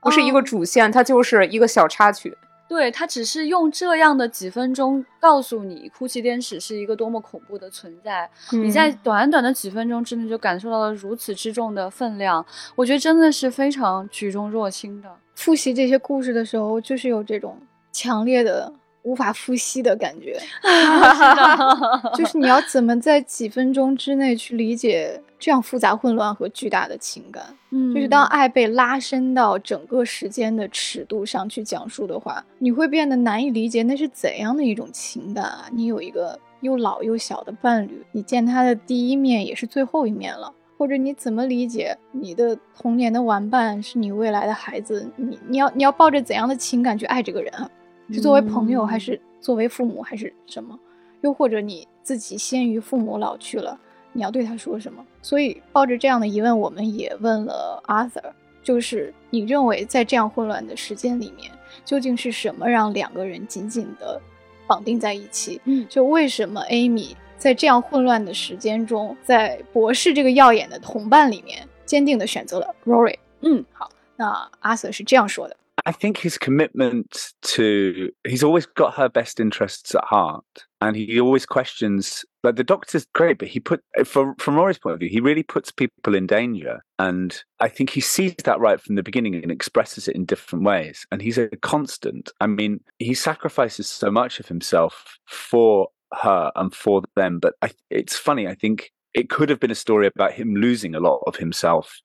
[0.00, 2.36] 不是一个主线，它就是一个小插曲。
[2.70, 8.30] 对他只是用这样的几分钟告诉你，哭泣天使是一个多么恐怖的存在。
[8.52, 15.12] 你在短短的几分钟之内就感受到了如此之重的分量，我觉得真的是非常举重若轻的。
[15.34, 17.58] 复习这些故事的时候，就是有这种
[17.90, 18.72] 强烈的。
[19.02, 20.38] 无法呼吸的感觉
[22.14, 27.42] 就是你要怎么在几分钟之内去理解这样复杂、混乱和巨大的情感？
[27.70, 35.64] 嗯，就是当爱被拉伸到整个时间的尺度上去讲述的话，你会变得难以理解那是怎样的一种情感啊！
[35.72, 45.10] 你有一个又老又小的伴侣，你见他的第一面也是最后一面了，或者你怎么理解你的童年的玩伴是你未来的孩子？
[45.16, 47.70] 你你要你要抱着怎样的情感去爱这个人啊？
[48.12, 50.78] 是作为朋友，还是作为父母，还是什么？
[51.22, 53.78] 又或者你自己先于父母老去了，
[54.12, 55.04] 你要对他说什么？
[55.22, 61.50] 所以抱着这样的疑问，我们也问了 Arthur，就是你认为在这样混乱的时间里面，
[61.84, 64.20] 究竟是什么让两个人紧紧的
[64.66, 65.60] 绑定在一起？
[65.64, 73.18] 嗯，就为什么 Amy 在这样混乱的时间中，在博士这个耀眼的同伴里面，坚定的选择了 Rory？
[73.42, 75.56] 嗯，好，那 Arthur 是这样说的。
[75.86, 80.44] I think his commitment to he's always got her best interests at heart,
[80.80, 82.24] and he always questions.
[82.42, 85.42] Like the doctor's great, but he put from from Rory's point of view, he really
[85.42, 89.52] puts people in danger, and I think he sees that right from the beginning and
[89.52, 91.06] expresses it in different ways.
[91.10, 92.30] And he's a constant.
[92.40, 97.38] I mean, he sacrifices so much of himself for her and for them.
[97.38, 98.48] But I, it's funny.
[98.48, 102.00] I think it could have been a story about him losing a lot of himself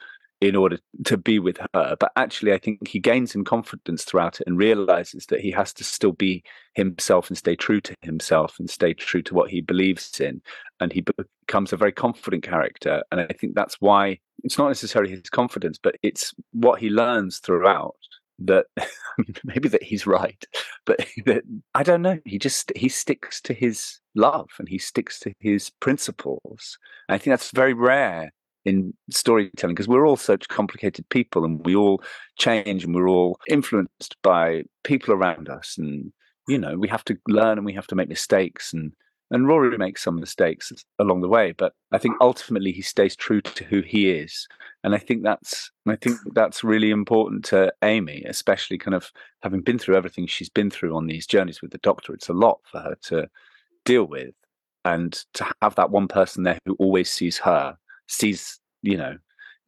[0.48, 1.96] in order to be with her.
[2.00, 5.74] But actually, I think he gains in confidence throughout it and realizes that he has
[5.74, 9.62] to still be himself and stay true to himself and stay true to what he
[9.62, 10.42] believes in.
[10.80, 13.04] And he becomes a very confident character.
[13.12, 17.40] And I think that's why it's not necessarily his confidence, but it's what he learns
[17.40, 17.96] throughout
[18.40, 18.66] that
[19.46, 20.44] maybe that he's right
[20.86, 25.20] but that i don't know he just he sticks to his love and he sticks
[25.20, 26.78] to his principles
[27.08, 28.34] and i think that's very rare
[28.66, 32.02] in storytelling because we're all such complicated people and we all
[32.38, 36.12] change and we're all influenced by people around us and
[36.48, 38.92] you know we have to learn and we have to make mistakes and
[39.32, 43.42] and Rory makes some mistakes along the way but I think ultimately he stays true
[43.42, 44.48] to who he is
[44.84, 49.62] and I think that's I think that's really important to Amy especially kind of having
[49.62, 52.60] been through everything she's been through on these journeys with the doctor it's a lot
[52.72, 53.28] for her to
[53.84, 54.34] deal with
[54.86, 57.76] and to have that one person there who always sees her
[58.07, 59.19] sees, you know,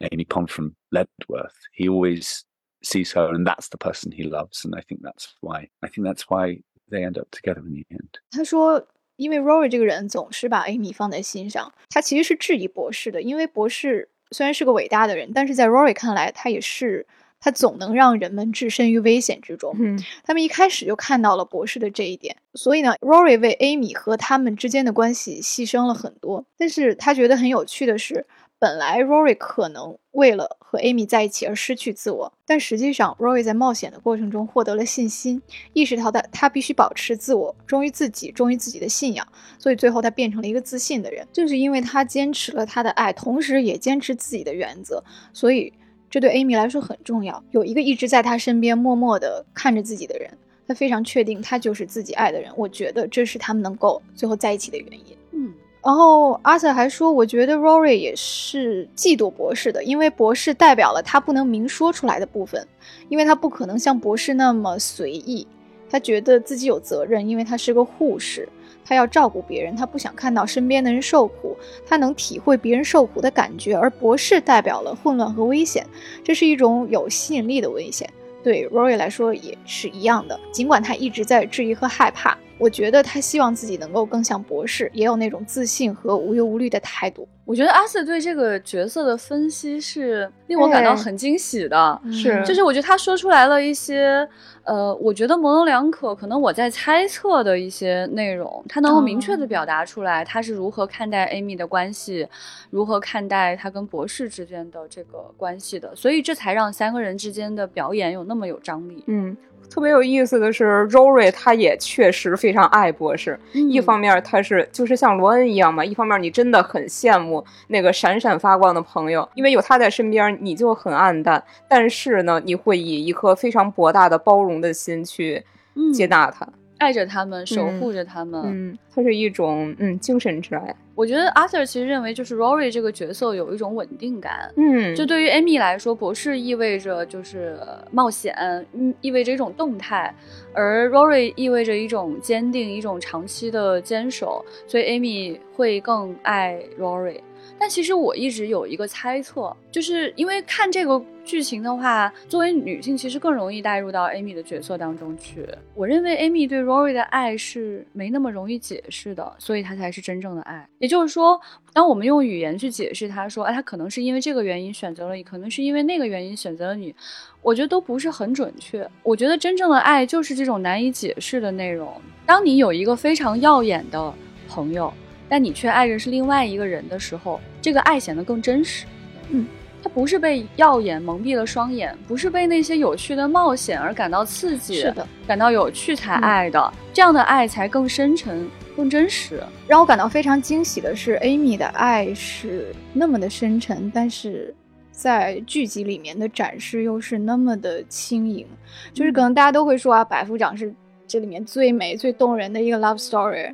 [0.01, 1.57] Amy Pond from Ledworth.
[1.73, 2.45] He always
[2.83, 4.65] sees her, and that's the person he loves.
[4.65, 5.69] And I think that's why.
[5.83, 8.21] I think that's why they end up together in the end.
[8.31, 17.07] 他说，因为 Rory 这个人总是把 Amy 放在心上，他其实是质疑博士的，因为博士虽然是个伟大的人，但是在 Rory 看来，他也是。
[17.40, 19.76] 他总能让人们置身于危险之中。
[19.80, 26.46] 嗯，他们一开始就看到了博士的这一点，所以呢，Rory 为 Amy 和他们之间的关系牺牲了很多。
[26.58, 28.26] 但是他觉得很有趣的是，
[28.60, 35.42] 本来 Rory 可能为了和 Amy 在一起而失去自我，但实际上 Rory 在冒险的过程中获得了信心，
[35.74, 39.28] 意识到他他必须保持自我，忠于自己，忠于自己的信仰，
[39.60, 41.28] 所以最后他变成了一个自信的人。
[41.32, 45.72] 正是因为他坚持了他的爱，同时也坚持自己的原则，所以
[46.10, 47.44] 这对 Amy 来说很重要。
[47.52, 50.30] 有一个一直在他身边默默的看着自己的人，
[50.68, 52.52] 他非常确定他就是自己爱的人。
[52.56, 55.18] 我觉得这是他们能够最后在一起的原因。
[55.32, 55.54] 嗯。
[55.84, 62.68] 然后阿瑟还说，我觉得 Rory 也是嫉妒博士的，因为博士代表了他不能明说出来的部分，
[63.08, 65.48] 因为他不可能像博士那么随意，
[65.90, 68.50] 他觉得自己有责任，因为他是个护士，
[68.88, 75.86] 他要照顾别人，他不想看到身边的人受苦，他能体会别人受苦的感觉，而博士代表了混乱和危险，
[76.24, 78.10] 这是一种有吸引力的危险，
[78.42, 82.38] 对 Rory 来说也是一样的，尽管他一直在质疑和害怕。
[82.60, 87.28] 我觉得他希望自己能够更像博士，也有那种自信和无忧无虑的态度。
[87.46, 94.28] 我觉得阿瑟对这个角色的分析是令我感到很惊喜的，是就是我觉得他说出来了一些，
[94.64, 102.28] 呃，我觉得模棱两可，可能我在猜测的一些内容，他能够明确的表达出来，他是如何看待 Amy 的关系，
[102.70, 109.04] 如何看待他跟博士之间的这个关系的，所以这才让三个人之间的表演有那么有张力。
[109.08, 109.38] 嗯。
[109.70, 113.40] 特别有意思的是，Rory 他也确实非常爱博士。
[113.54, 121.44] 嗯一方面他是就是像罗恩一样嘛，一方面你真的很羡慕那个闪闪发光的朋友，因为有他在身边，你就很暗淡。
[121.70, 125.44] 但是呢，你会以一颗非常博大的包容的心去
[125.76, 126.48] 嗯接纳他。
[126.78, 128.42] 爱着他们，守护着他们。
[128.46, 130.76] 嗯，它是一种嗯精神之爱。
[130.96, 134.52] 我觉得 Arthur 其实认为，就是 Rory 这个角色有一种稳定感。
[134.56, 137.60] 嗯，就对于 Amy 来说，博士意味着就是
[137.92, 138.36] 冒险，
[138.74, 140.14] 嗯，意味着一种动态，
[140.54, 144.44] 而 Rory 意味着一种坚定，一种长期的坚守。
[144.66, 147.20] 所以 Amy 会更爱 Rory。
[147.60, 155.48] 但其实我一直有一个猜测，就是因为看这个剧情的话，作为女性其实更容易带入到 Amy 的角色当中去。
[155.74, 160.68] 我认为 Amy 对 Rory 的爱是没那么容易解释的，所以她才是真正的爱。
[160.78, 161.40] 也就是说，
[161.74, 166.94] 当我们用语言去解释她说，哎，她可能是因为这个原因选择了你，可能是因为那个原因选择了你，
[167.42, 168.88] 我觉得都不是很准确。
[169.02, 171.92] 我觉得真正的爱就是这种难以解释的内容。
[172.26, 174.14] 当你有一个非常耀眼的
[174.48, 174.94] 朋友。
[175.30, 178.86] 但你却爱着是另外一个人的时候，这个爱显得更真实。
[179.30, 179.46] 嗯，
[179.84, 186.74] 他不是被耀眼蒙蔽了双眼，不是被那些有趣的冒险而感到刺激，是的，感到有趣才爱的。
[186.94, 189.42] 这样的爱才更深沉、更真实。
[189.68, 194.56] 让我感到非常惊喜的是，Amy 的爱是那么的深沉，但是
[194.92, 198.48] 在剧集里面的展示又是那么的轻盈。
[198.94, 200.74] 就是可能大家都会说啊，百夫长是
[201.06, 203.54] 这里面最美、最动人的一个 love story。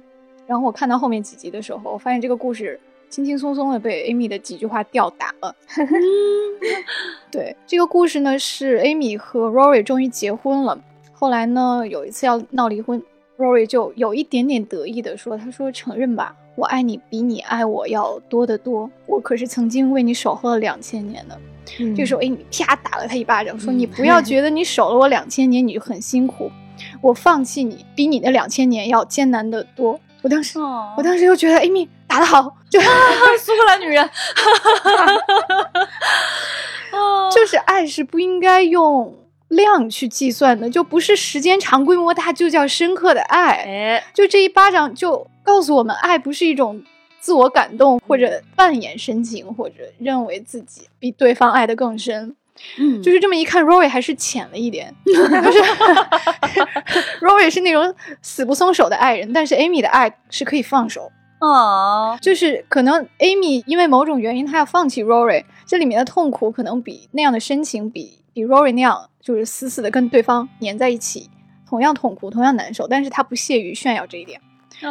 [0.53, 2.79] 然后我看到后面几集的时候，我发现这个故事
[3.09, 5.55] 轻轻松松的被 Amy 的几句话吊打了。
[7.31, 10.79] 对，这个故事呢是 Amy 和 Rory 终于结婚了。
[11.11, 13.01] 后来呢，有一次要闹离婚
[13.39, 18.87] ，Rory 就有一点点得意的说：“他说承认吧，我爱你比你爱我要多得多。
[19.07, 21.35] 我可是曾经为你守候了两千年的。”
[21.79, 26.51] 嗯这个时候，Amy 啪打了他一巴掌，说：“你不要觉得你守了我两千年你就很辛苦，
[27.01, 32.79] 我放弃你比你的两千年要艰难得多。”我当时，哦我当时又觉得 Amy 打得好，就
[33.37, 34.03] 苏格兰女人，
[36.91, 39.15] 哦 就是爱是不应该用
[39.49, 43.51] 量去计算的，就不是时间长、规模大就叫深刻的爱。
[43.51, 46.81] 哎，就这一巴掌就告诉我们，爱不是一种
[47.19, 52.35] 自我感动或者扮演深情，或者认为自己比对方爱得更深。
[52.79, 55.59] 嗯，就是这么一看，Rory 还是浅了一点， 就是
[57.21, 61.11] Rory 是那种死不松手的爱人，但是 Amy 的爱是可以放手。
[61.39, 71.29] 啊，就是可能 Amy 因为某种原因，她要放弃 Rory，这里面的痛苦可能比那样的深情，比比 Rory 那样就是死死的跟对方粘在一起，
[71.67, 74.39] 同样痛苦，同样难受，但是她不屑于炫耀这一点。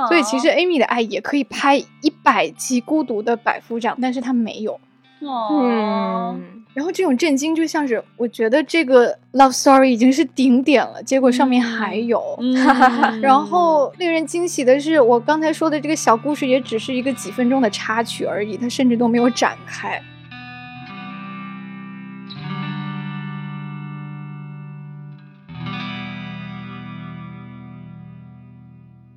[0.09, 4.79] 所以其实 Amy 的爱也可以拍一百集孤独的百夫长，但是她没有。
[5.21, 12.35] 哦，嗯，然后这种震惊就像是，我觉得这个 love story 已经是顶点了，结果上面还有。
[12.41, 12.53] 嗯
[13.21, 20.03] 然后令人惊喜的是，我刚才说的这个小故事也只是一个几分钟的插曲而已，它甚至都没有展开。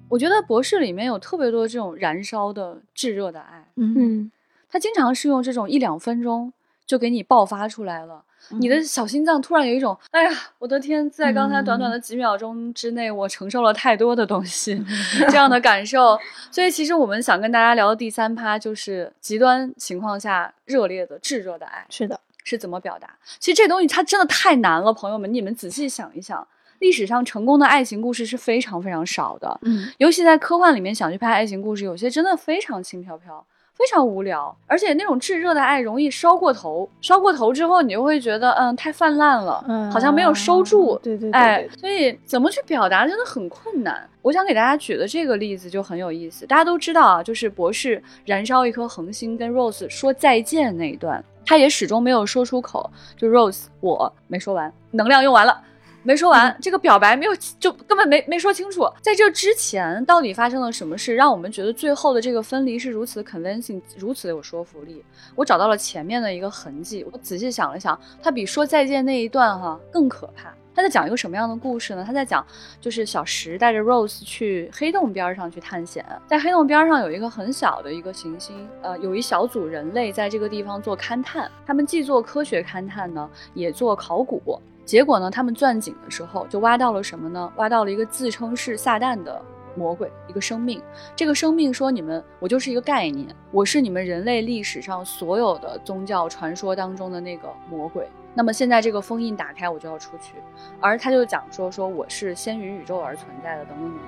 [0.10, 4.32] 我觉得博士里面有特别多这种燃烧的炙热的爱，嗯嗯
[4.70, 6.54] 他经常是用这种一两分钟
[6.86, 8.24] 就给你爆发出来了。
[8.50, 14.80] 你的小心脏突然有一种，哎呀，我的天，在刚才短短的几秒钟之内，我承受了太多的东西，
[15.30, 16.16] 这样的感受。
[16.52, 23.16] 所以，其实我们想跟大家聊的第三趴就是极端情况下热烈的炙热的爱，是的，是怎么表达？
[23.40, 26.48] 其实这东西它真的太难了，朋友们，你们仔细想一想。
[26.80, 33.44] 历史上成功的爱情故事是非常非常少的，嗯，尤其在科幻里面想去拍爱情故事，有些真的非常轻飘飘，
[33.76, 44.10] 非常无聊，而且那种炙热的爱容易烧过头，烧过头之后你就会觉得，嗯，太泛滥了，嗯，好像没有收住，对对对，哎，所以怎么去表达真的很困难。
[44.22, 55.62] 我想给大家举的这个例子就很有意思，大家都知道啊，就是博士燃烧一颗恒星跟 Rose 说再见那一段，他也始终没有说出口，就 Rose，我没说完，能量用完了。
[56.06, 58.88] 没说完，这个表白没有，就根本没没说清楚。
[59.02, 65.04] 在这之前，到底发生了什么事，让我们觉得最后的这个分离是如此的 convincing，如此的有说服力？
[65.34, 67.04] 我找到了前面的一个痕迹。
[67.12, 70.54] 我仔细想了想，它比说再见那一段哈更可怕。
[70.76, 72.04] 他在讲一个什么样的故事呢？
[72.06, 72.46] 他在讲，
[72.80, 84.60] 就是小石带着 Rose 去黑洞边上去探险，在黑洞边上有一个很小的一个行星，呃，有一小组人类在这个地方做勘探，他们既做科学勘探呢，也做考古。
[84.86, 85.32] 结果呢？
[85.32, 87.52] 他们钻井的时候就挖到了什么呢？
[87.56, 89.42] 挖到了一个自称是撒旦的
[89.76, 90.82] 魔鬼，一个生命。
[91.16, 100.34] 这个生命说：“你们，我就是一个概念，我是你们人类历史上所有的宗教传说当中的那个魔鬼。”那么现在这个封印打开，我就要出去。
[100.82, 104.08] 而他就讲说：“说我是先于宇宙而存在的，等等等等。”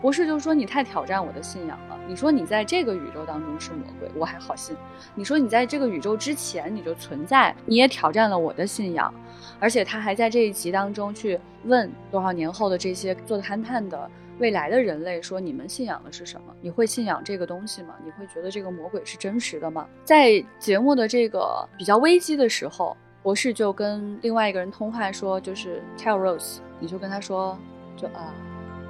[0.00, 1.98] 博士就说：“你太挑战我的信仰了。
[2.08, 4.74] 你说你在这个宇宙当中是魔鬼，我还好信。
[5.14, 9.12] 你说你在这个宇宙之前你就存在，你也挑战了我的信仰。”
[9.60, 16.54] 而且他还在这一集当中去问多少年后的这些做勘探的未来的人类说：“你们信仰的是什么？
[16.62, 17.94] 你会信仰这个东西吗？
[18.02, 22.96] 你会觉得这个魔鬼是真实的吗？”在节目的这个比较危机的时候，
[23.26, 27.58] 博士就跟另外一个人通话说：“就是 Tell Rose，你就跟他说，
[27.96, 28.32] 就啊，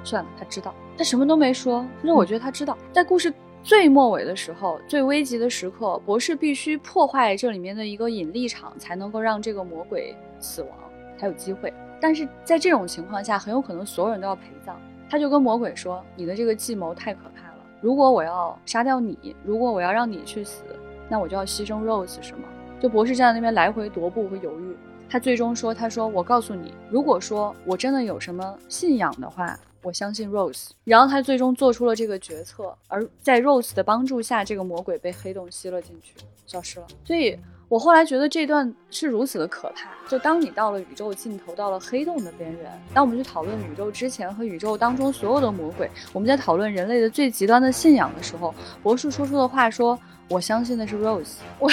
[0.03, 1.83] 算了，他知道，他什么都没说。
[2.03, 3.33] 但是我觉得他知道，在故事
[3.63, 10.71] 最末尾的时候，最危急的时刻，博士必须破坏这里面的一个引力场，才能够让这个魔鬼。”死亡
[11.17, 14.79] 才有机会，但是在这种情况下，很有可能所有人都要陪葬。
[15.09, 20.61] 他就跟魔鬼说：“你的这个计谋太可怕了，如果我要杀掉你，如果我要让你去死，
[21.09, 22.41] 那我就要牺牲 Rose，是吗？”
[22.79, 24.75] 就博士站在那边来回踱步和犹豫。
[25.09, 36.13] 他最终说：“他说我告诉你，如果说我真的有什么信仰的话，我相信 Rose。”然后他最终做出了这个决策，而在 Rose 的帮助下，这个魔鬼被黑洞吸了进去，
[36.45, 36.87] 消失了。
[37.05, 37.37] 所以。
[37.69, 49.99] 我后来觉得这段是如此的可怕，就当你到了宇宙尽头，到了黑洞的边缘，当我们去讨论宇宙之前和宇宙当中所有的魔鬼，我们在讨论人类的最极端的信仰的时候，博士说出的话说。
[50.29, 51.69] 我相信的是 Rose，我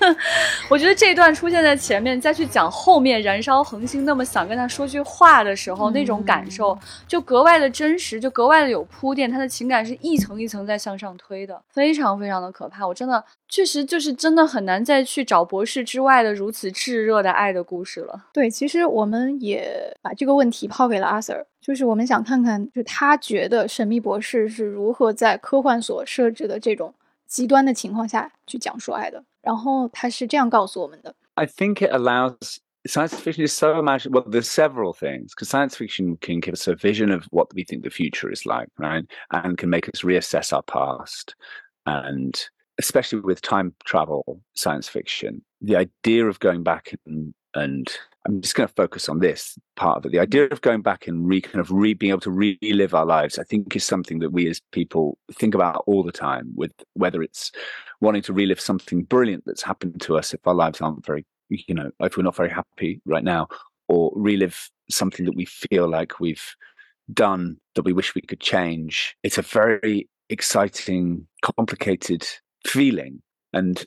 [0.68, 6.78] 我觉得这段出现在前面，再去讲后面燃烧恒星那么想跟他说句话的时候，那种感受
[7.08, 12.86] 就格外的真实，就格外的有铺垫，他的情感是一层一层在向上推的，非常非常的可怕。
[12.86, 18.26] 我真的确实就是真的很难再去找博士之外的如此炙热的爱的故事了。
[18.30, 26.92] 对，其实我们也把这个问题抛给了阿 Sir，就是我们想看看，就他觉得神秘博士是如何在科幻所设置的这种。
[27.27, 29.23] 极端的情况下去讲述爱的。
[29.41, 34.11] 然后他是这样告诉我们的：I think it allows science fiction is so imagine.
[34.11, 37.63] Well, there's several things because science fiction can give us a vision of what we
[37.63, 41.35] think the future is like, right, and can make us reassess our past.
[41.85, 42.35] And
[42.77, 47.87] especially with time travel science fiction, the idea of going back and and
[48.26, 50.12] I'm just going to focus on this part of it.
[50.12, 53.06] The idea of going back and re kind of re being able to relive our
[53.06, 56.50] lives, I think, is something that we as people think about all the time.
[56.54, 57.52] With whether it's
[58.00, 61.74] wanting to relive something brilliant that's happened to us if our lives aren't very, you
[61.74, 63.46] know, if we're not very happy right now,
[63.88, 66.54] or relive something that we feel like we've
[67.12, 69.16] done that we wish we could change.
[69.22, 72.26] It's a very exciting, complicated
[72.66, 73.22] feeling,
[73.52, 73.84] and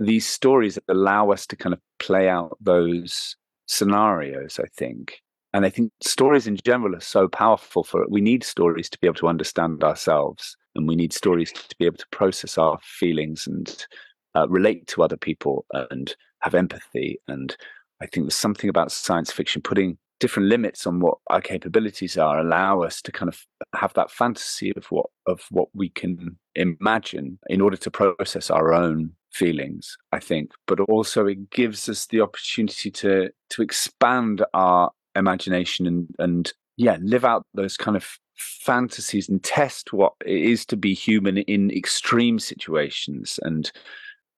[0.00, 3.36] these stories allow us to kind of play out those
[3.66, 5.20] scenarios, I think.
[5.52, 8.10] And I think stories in general are so powerful for it.
[8.10, 11.86] We need stories to be able to understand ourselves, and we need stories to be
[11.86, 13.86] able to process our feelings and
[14.34, 17.20] uh, relate to other people and have empathy.
[17.28, 17.56] And
[18.02, 22.40] I think there's something about science fiction putting different limits on what our capabilities are,
[22.40, 23.40] allow us to kind of
[23.74, 28.72] have that fantasy of what of what we can imagine in order to process our
[28.72, 34.90] own feelings, I think, but also it gives us the opportunity to to expand our
[35.16, 40.66] imagination and and yeah, live out those kind of fantasies and test what it is
[40.66, 43.38] to be human in extreme situations.
[43.42, 43.70] And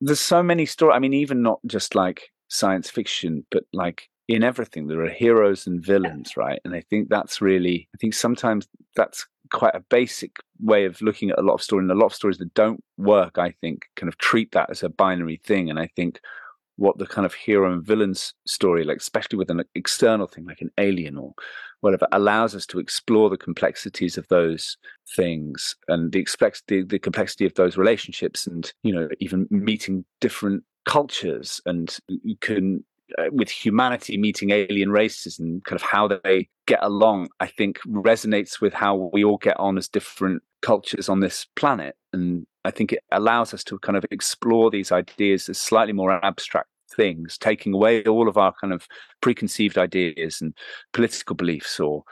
[0.01, 0.95] there's so many stories.
[0.95, 5.67] I mean, even not just like science fiction, but like in everything, there are heroes
[5.67, 6.61] and villains, right?
[6.65, 9.27] And I think that's really, I think sometimes that's
[9.57, 11.85] quite a basic way of looking at a lot of stories.
[11.85, 14.83] And a lot of stories that don't work, I think, kind of treat that as
[14.83, 15.71] a binary thing.
[15.71, 16.21] And I think
[16.77, 18.15] what the kind of hero and villain
[18.47, 21.33] story, like especially with an external thing like an alien or
[21.81, 24.77] whatever, allows us to explore the complexities of those
[25.17, 26.27] things and the,
[26.69, 32.37] the, the complexity of those relationships, and you know even meeting different cultures, and you
[32.43, 32.85] can
[33.19, 37.79] uh, with humanity meeting alien races and kind of how they get along, I think
[37.87, 41.97] resonates with how we all get on as different cultures on this planet.
[42.13, 46.25] And I think it allows us to kind of explore these ideas as slightly more
[46.25, 48.87] abstract things, taking away all of our kind of
[49.21, 50.55] preconceived ideas and
[50.93, 52.03] political beliefs or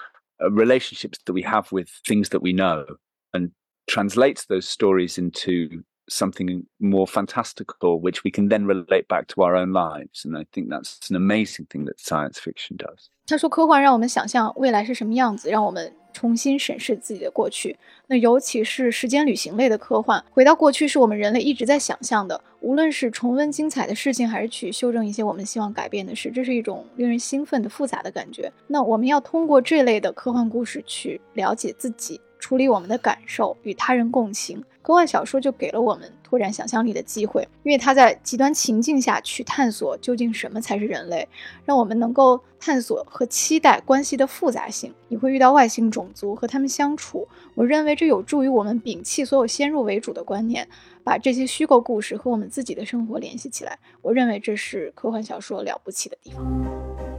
[0.42, 2.84] uh, relationships that we have with things that we know
[3.32, 3.50] and
[3.88, 9.56] translates those stories into something more fantastical, which we can then relate back to our
[9.56, 10.24] own lives.
[10.24, 13.08] And I think that's an amazing thing that science fiction does.
[13.26, 17.78] 他说，科幻让我们想象未来是什么样子，让我们重新审视自己的过去。
[18.06, 22.38] 那尤其是时间旅行类的科幻，回到过去是我们人类一直在想象的。
[22.60, 28.52] 无论是重温精彩的事情，还是去修正一些我们希望改变的事，这是一种令人兴奋的复杂的感觉。
[28.66, 32.20] 那我们要通过这类的科幻故事去了解自己。
[32.44, 34.62] 处理我们的感受，与他人共情。
[34.82, 41.26] 科幻小说就给了我们拓展想象力的机会，因为它在极端情境下去探索究竟什么才是人类，
[41.64, 44.92] 让我们能够探索和期待关系的复杂性。
[45.08, 50.68] 你会遇到外星种族和他们相处，我认为这有助于我们摒弃所有先入为主的观念，
[51.02, 53.78] 把这些虚构故事和我们自己的生活联系起来。
[54.02, 57.13] 我认为这是科幻小说了不起的地方。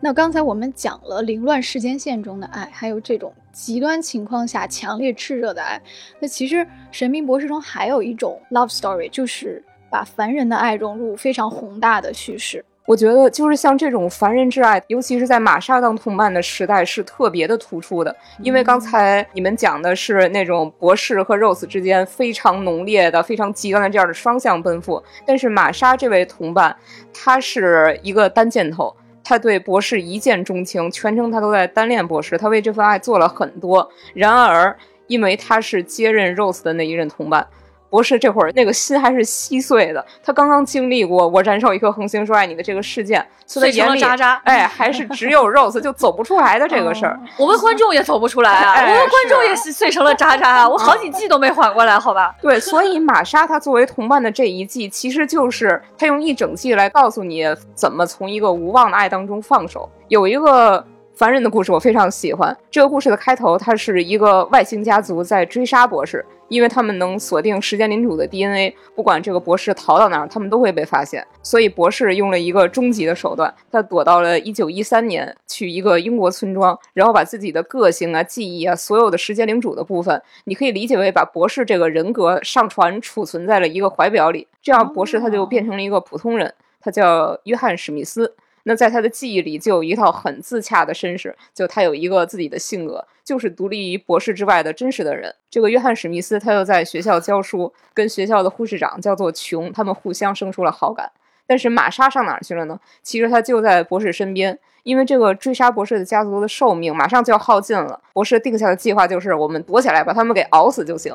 [0.00, 5.80] 那刚才我们讲了凌乱时间线中的爱，还有这种极端情况下强烈炽热的爱。
[6.20, 6.56] 那其实
[6.92, 12.64] 《神秘博士》中还有一种 love story，就是把凡人的爱融入非常宏大的叙事。
[12.86, 18.16] 我觉得就是像这种凡人之爱，尤其是在玛莎当同伴的时代是特别的突出的。
[18.40, 26.74] 因为刚才你们讲的是那种博士和 Rose 之间非常浓烈的、非常极端的这样的双向奔赴，但是玛莎这位同伴，
[27.12, 28.94] 他是一个单箭头。
[29.28, 33.86] 他对博士一见钟情，全程他都在单恋博士，他为这份爱做了很多。
[34.14, 34.74] 然而，
[35.06, 37.46] 因为他是接任 Rose 的那一任同伴。
[37.90, 47.18] 博士这会儿那个心还是稀碎的，他刚刚经历过我燃烧一颗恒星说爱你的这个事件，所以眼里渣渣，哎，还是只有 Rose 就走不出来的这个事儿。
[47.38, 52.34] 我们观众也走不出来啊，我们观众也是碎成了渣渣啊，我好几季都没缓过来，好吧？
[52.42, 59.88] 对，所以玛莎她作为同伴的这一季，其实就是她用一整季来告诉你怎么从一个无望的爱当中放手。
[60.08, 60.84] 有一个。
[61.18, 62.56] 凡人的故事我非常喜欢。
[62.70, 71.26] 这个故事的开头，它是一个外星家族在追杀博士，因为他们能锁定时间领主的 DNA，不管这个博士逃到哪儿，他们都会被发现。
[71.42, 88.36] 所以博士用了一个终极的手段，他躲到了1913年，去一个英国村庄，然后把自己的个性啊、记忆啊，所有的时间领主的部分，你可以理解为把博士这个人格上传储存在了一个怀表里，这样博士他就变成了一个普通人，他叫约翰史密斯。
[88.68, 95.34] 那在他的记忆里就有一套很自洽的身世，就他有一个自己的性格，就是独立于博士之外的真实的人。
[95.48, 101.10] 这个约翰史密斯他又在学校教书，跟学校的护士长叫做琼，他们互相生出了好感。
[101.46, 102.78] 但是玛莎上哪儿去了呢？
[103.02, 104.58] 其实他就在博士身边，
[104.88, 108.00] 因为这个追杀博士的家族的寿命马上就要耗尽了。
[108.14, 111.14] 博士定下的计划就是我们躲起来把他们给熬死就行。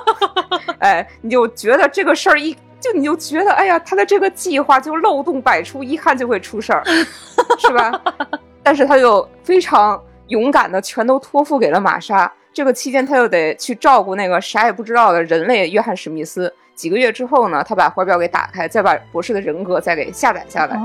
[0.80, 2.56] 哎，你就觉得这个事儿一。
[2.80, 6.82] 就你就觉得，哎呀，他的这个计划就漏洞百出，一看就会出事儿，
[7.58, 7.98] 是吧？
[8.62, 12.30] 但是他又非常勇敢的全都托付给了玛莎。
[12.52, 16.52] 这个期间，他又得去照顾那个啥也不知道的人类约翰史密斯。
[16.74, 20.76] 几个月之后呢，他把怀表给打开，再把博士的人格再给下载下来。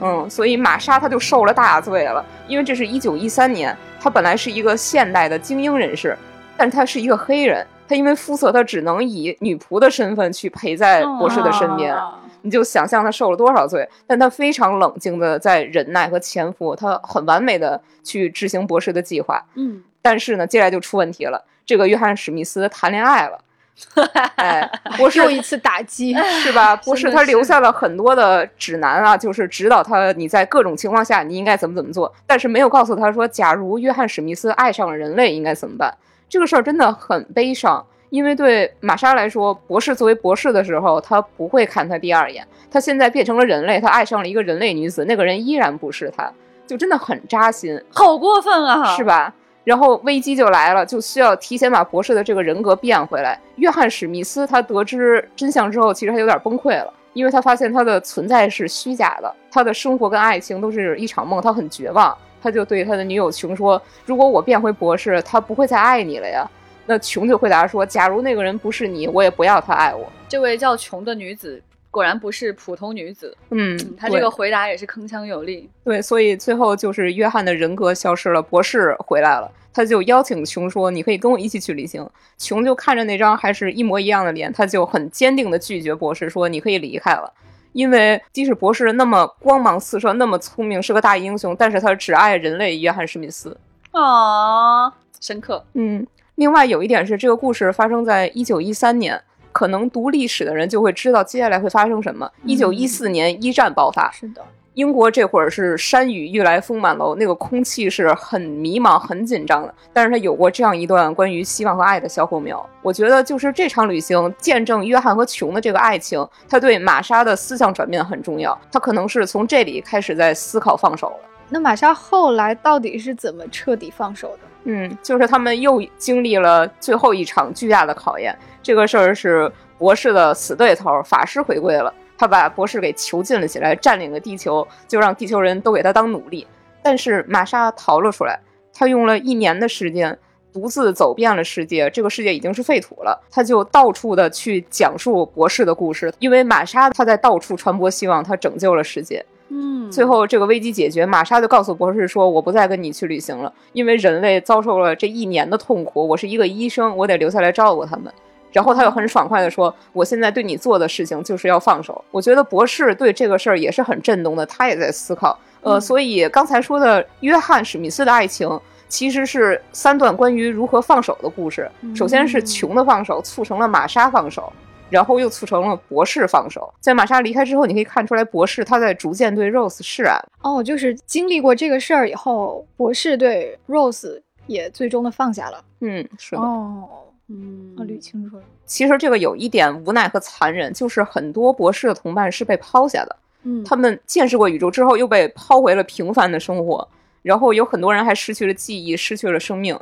[0.00, 6.16] 嗯，所以玛莎她就受了大罪了，因为这是一九一三年，她本来是一个现代的精英人士，
[6.56, 7.66] 但他是一个黑人。
[7.88, 11.96] 他因为肤色，他只能以女仆的身份去陪在博士的身边。
[12.42, 19.40] 你就想象他受了多少罪，但他非常冷静的在忍耐和潜伏，他很完美的去执行博士的计划。
[19.54, 21.44] 嗯，但是呢，接下来就出问题了。
[21.64, 23.38] 这个约翰史密斯谈恋爱了，
[24.36, 26.74] 哎， 博士又一次打击是吧？
[26.76, 35.92] 博士他留下了很多的指南啊，就是指导他你在各种情况下你应该怎么怎么做，但是没有告诉他说，假如约翰史密斯爱上了人类应该怎么办。
[36.28, 42.46] 这个事儿真的很悲伤，因为对玛莎来说，博士作为博士的时候，他不会看他第二眼。
[42.70, 46.30] 他现在变成了人类，他爱上了一个人类女子，那个人依然不是他，
[46.66, 49.32] 就真的很扎心，好过分啊，是吧？
[49.66, 53.36] 然后危机就来了，就需要提前把博士的这个人格变回来。
[53.56, 62.16] 约翰史密斯他得知真相之后，其实他有点崩溃了，因为他发现他的存在是虚假的，他的生活跟爱情都是一场梦，他很绝望。
[62.40, 66.48] 他就对他的女友琼说：“如果我变回博士，他不会再爱你了呀。”
[66.86, 71.60] 那琼就回答说：“假如那个人不是你，我也不要他爱我。”这位叫琼的女子
[71.96, 73.34] 果然不是普通女子。
[73.48, 75.66] 嗯，她这个回答也是铿锵有力。
[75.82, 79.50] 对，所以最后就是约翰的人格消失了，博士回来了。
[79.72, 87.32] 他就邀请琼说：“你可以跟我一起去旅行。”琼就看着那张还是一模一样的脸，他就很坚定的拒绝博士说：“你可以离开了。”
[87.72, 93.56] 因为即使博士那么光芒四射，那么聪明，是个大英雄，但是他只爱人类约翰史密斯。
[93.92, 95.64] 啊，深刻。
[95.72, 99.18] 嗯，另外有一点是，这个故事发生在一九一三年，
[99.56, 102.30] 可能读历史的人就会知道接下来会发生什么。
[102.44, 104.44] 一九一四年一战爆发，是的。
[104.74, 109.74] 英国这会儿是山雨欲来风满楼，那个空气是很迷茫、很紧张的。
[109.94, 112.68] 但是他有过这样一段关于希望和爱的小火苗。
[112.82, 118.60] 我觉得就是这场旅行见证约翰和琼的这个爱情，他对玛莎的思想转变很重要。
[118.70, 121.20] 他可能是从这里开始在思考放手了。
[121.48, 124.40] 那玛莎后来到底是怎么彻底放手的？
[124.64, 128.36] 嗯，就是他们又经历了最后一场巨大的考验。
[128.66, 129.48] 这个事儿是
[129.78, 131.94] 博士的死对头法师回归了。
[132.18, 136.44] 他把博士给囚禁了起来，占领了地球，就让地球人都给他当奴隶。
[136.82, 138.40] 但是玛莎逃了出来，
[138.72, 140.18] 他用了一年的时间，
[140.52, 141.88] 独自走遍了世界。
[141.90, 146.12] 这个世界已经是废土了，他就到处的去讲述博士的故事。
[146.18, 149.24] 因为玛莎他在到处传播希望，他拯救了世界。
[149.50, 156.08] 嗯，最后这个危机解决，玛莎就告诉博士说：“我不再跟你去旅行了，因为人类遭受了这一年的痛苦。
[156.08, 158.12] 我是一个医生，我得留下来照顾他们。”
[158.56, 165.38] 然后他又很爽快的说：“我现在对你做的事情就是要放手。”我觉得博士对这个事儿也是很震动的，他也在思考。
[165.60, 168.48] 呃，所以刚才说的约翰史密斯的爱情，
[168.88, 171.70] 其实是三段关于如何放手的故事。
[171.94, 174.50] 首先是穷的放手，促成了玛莎放手，
[174.88, 176.72] 然后又促成了博士放手。
[176.80, 180.18] 在玛莎离开之后，你可以看出来，博士他在逐渐对 Rose 释然。
[180.40, 185.62] 哦，就是经历过这个事儿以后，博士对 Rose 也最终的放下了。
[185.80, 186.40] 嗯，是的。
[186.40, 186.88] 哦。
[187.28, 188.42] 嗯，我捋清楚了。
[188.64, 193.16] 其实这个有一点无奈和残忍，就是很多博士的同伴是被抛下的。
[193.42, 196.86] 嗯，他们见识过宇宙之后，又被抛回了平凡的生活。
[197.22, 199.78] 然后有很多人还失去了记忆，失去了生命。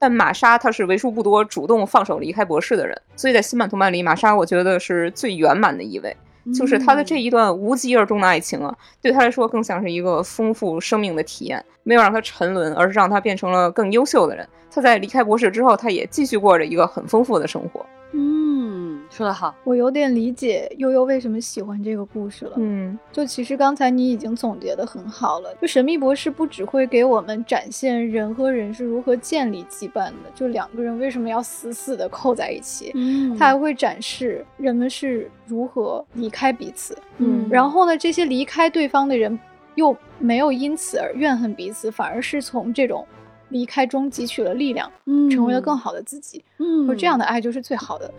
[0.00, 6.16] 但玛莎她是为数不多主动放手离开博士的人，所以在新版同伴里，玛莎我觉得是最圆满的一位。
[6.54, 14.48] 就是他的这一段无疾而终的爱情啊，对他来说更像是一个丰富生命的体验，没有让他沉沦，而是让他变成了更优秀的人。
[14.70, 17.84] 他在离开博士之后，他也继续过着一个很丰富的生活。
[18.12, 22.52] 嗯，说得好，我有点理解悠悠为什么喜欢这个故事了。
[22.56, 25.54] 嗯，就其实刚才你已经总结的很好了。
[25.60, 36.96] 就神秘博士不只会给我们展现人和人是如何建立羁绊的，就两个人为什么要死死的扣在一起，嗯，他还会展示人们是如何离开彼此。
[37.16, 39.38] 嗯，然后呢，这些离开对方的人
[39.74, 43.06] 又没有因此而怨恨彼此，反而是从这种。
[43.50, 48.12] 离开中汲取了力量，嗯，成为了更好的自己，嗯，说这样的爱就是最好的。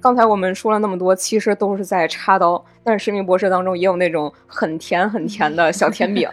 [0.00, 6.28] 刚才我们说了那么多，其实都是在插刀，但是《神秘博士》当中也有那种很甜很甜的小甜饼。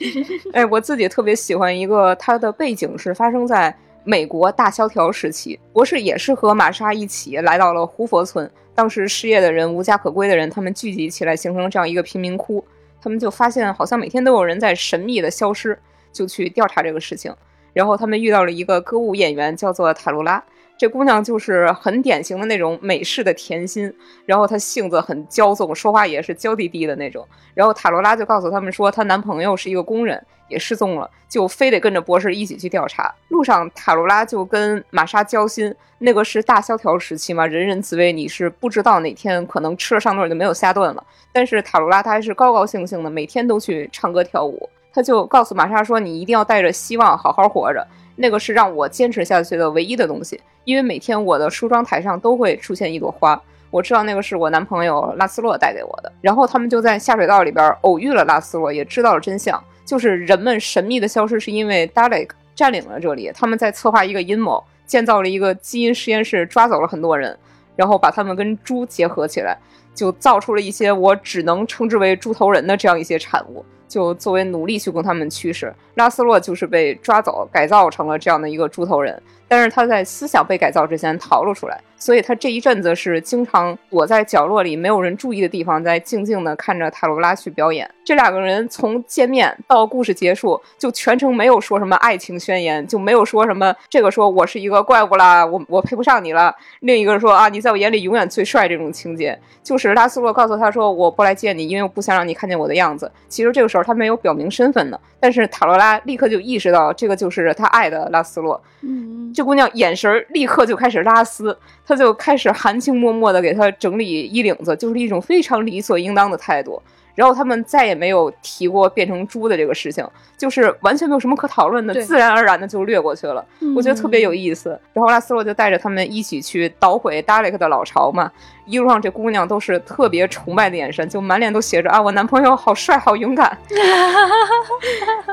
[0.54, 8.50] 哎，我自己特别喜欢一个，它的背景是发生在美国大萧条时期，博士也是和玛莎一起来到了胡佛村。
[8.74, 12.64] 当时失业的人、无家可归的人，他们聚集起来，形成了这样一个贫民窟。
[13.02, 15.78] 他们就发现，好像每天都有人在神秘的消失，
[16.10, 17.34] 就去调查这个事情。
[17.74, 20.42] 然后他们遇到了一个歌舞演员，叫做塔露拉。
[20.80, 27.22] 这姑娘就是很典型的那种美式的甜心，然后她性子很骄纵，说话也是娇滴滴的那种。
[27.52, 33.14] 然后塔罗拉就告诉他们说，她男朋友是一个工人，也失踪了，就非得跟着博士一起去调查。
[33.28, 41.04] 路上，塔罗拉就跟玛莎交心，那个是大萧条时期嘛，人人自危，你是不知道哪天可能吃了上顿就没有下顿了。
[41.30, 44.66] 但是塔罗拉她还是高高兴兴的，每天都去唱歌跳舞。
[44.92, 47.86] 他就告诉玛莎说：“你一定要带着希望好好活着，
[48.20, 50.38] 那个是让我坚持下去的唯一的东西。
[50.64, 53.40] 因为每天我的梳妆台上都会出现一朵花，
[53.70, 56.12] 我知道那个是我男朋友拉斯洛带给我的。
[56.20, 67.36] 然后他们就在下水道里边偶遇了拉斯洛，也知道了真相，就是人们神秘的消失是因为 Dalek 占领了这里，他们在策划一个阴谋，建造了一个基因实验室，抓走了很多人，
[67.74, 69.56] 然后把他们跟猪结合起来，
[69.94, 79.20] 就造出了一些我只能称之为猪头人的这样一些产物。”就作为奴隶去供他们驱使，拉斯洛就是被抓走，改造成了这样的一个猪头人。
[79.50, 87.90] 但是他在思想被改造之前逃了出来，所以他这一阵子是经常躲在角落里没有人注意的地方，在静静的看着塔罗拉去表演。
[88.04, 103.10] 这两个人从见面到故事结束，就全程没有说什么爱情宣言，就没有说什么这个说我是一个怪物啦，我我配不上你了，另一个说啊你在我眼里永远最帅这种情节，就是拉斯洛告诉他说我不来见你，因为我不想让你看见我的样子。
[103.28, 108.60] 其实这个时候他没有表明身份呢，但是塔罗拉立刻就意识到这个就是他爱的拉斯洛。
[108.82, 116.82] 嗯，这姑娘眼神立刻就开始拉丝，她就开始含情脉脉的给他整理衣领子，就是一种非常理所应当的态度。
[117.20, 120.02] 然后他们再也没有提过变成猪的这个事情，
[120.38, 123.44] 就是完全没有什么可讨论的，自然而然的就略过去了。
[123.76, 124.70] 我觉得特别有意思。
[124.94, 128.32] 然后拉斯洛就带着他们一起去捣毁达雷克的老巢嘛，
[128.64, 133.54] 一路上这姑娘都是特别崇拜的眼神，就满脸都写着啊，我男朋友好帅，好勇敢。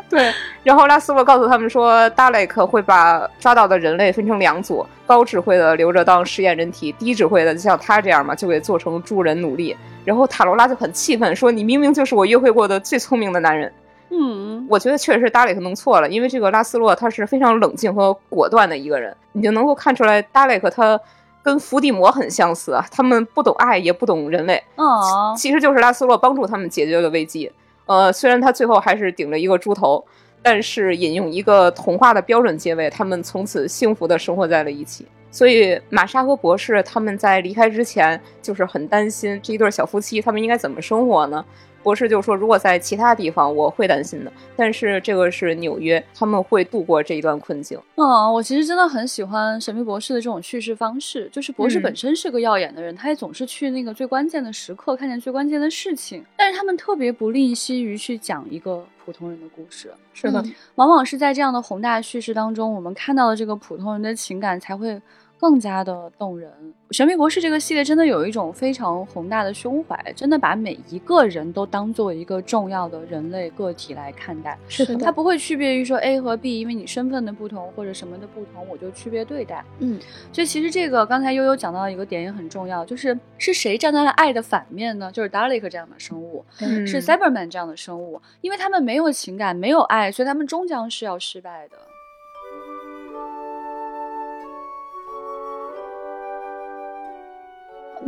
[0.10, 0.34] 对，
[0.64, 9.74] 然后拉斯洛告诉他们说，达雷克会把抓到的人类分成两组，高智慧的留着当实验人体，低智慧的就像他这样嘛，就给做成助人努力。
[10.08, 13.70] 然后塔罗拉就很气愤，说：“你明明就是我约会过的最聪明的男人。”
[14.10, 20.97] 嗯，我觉得确实是达雷克弄错了，因为这个拉斯洛他是非常冷静和果断的一个人，你就能够看出来达雷克他
[21.43, 24.64] 跟伏地魔很相似啊，他们不懂爱，也不懂人类。
[24.78, 27.51] 哦，其实就是拉斯洛帮助他们解决了危机。
[27.86, 30.01] 呃，虽然他最后还是顶着一个猪头，
[30.41, 35.05] 但是引用一个童话的标准结尾，他们从此幸福的生活在了一起。
[35.30, 41.43] 所以玛莎和博士他们在离开之前就是很担心这一对小夫妻他们应该怎么生活呢？
[41.88, 47.80] 博士就说，如果在其他地方我会担心的，但是这个是纽约，他们会度过这一段困境。
[47.96, 59.90] 嗯，我其实真的很喜欢神秘博士的这种叙事方式，就是博士嗯本身是个耀眼的人，他也总是去那个最关键的时刻看见最关键的事情，但是他们特别不吝惜于去讲一个普通人的故事。
[60.14, 65.02] 是的，嗯往往是在这样的宏大叙事当中，我们看到的这个普通人的情感才会
[65.40, 66.52] 更加的动人。
[66.92, 74.58] 神秘博士这个系列真的有一种非常宏大的胸怀，真的把每一个人都当做一个重要的人类个体来看待。
[74.70, 79.64] 是的它不会区别于说 A 和 B，因为你身份的不同或者什么的不同，我就区别对待。
[79.80, 80.00] 嗯，
[80.32, 85.12] 所以其实这个刚才悠悠讲到一个点也很重要，就是是谁站在了爱的反面呢？
[85.12, 91.78] 就是 Dalek 这样的生物，嗯是 Cyberman 这样的生物，因为他们没有情感，没有爱，所以他们终将是要失败的。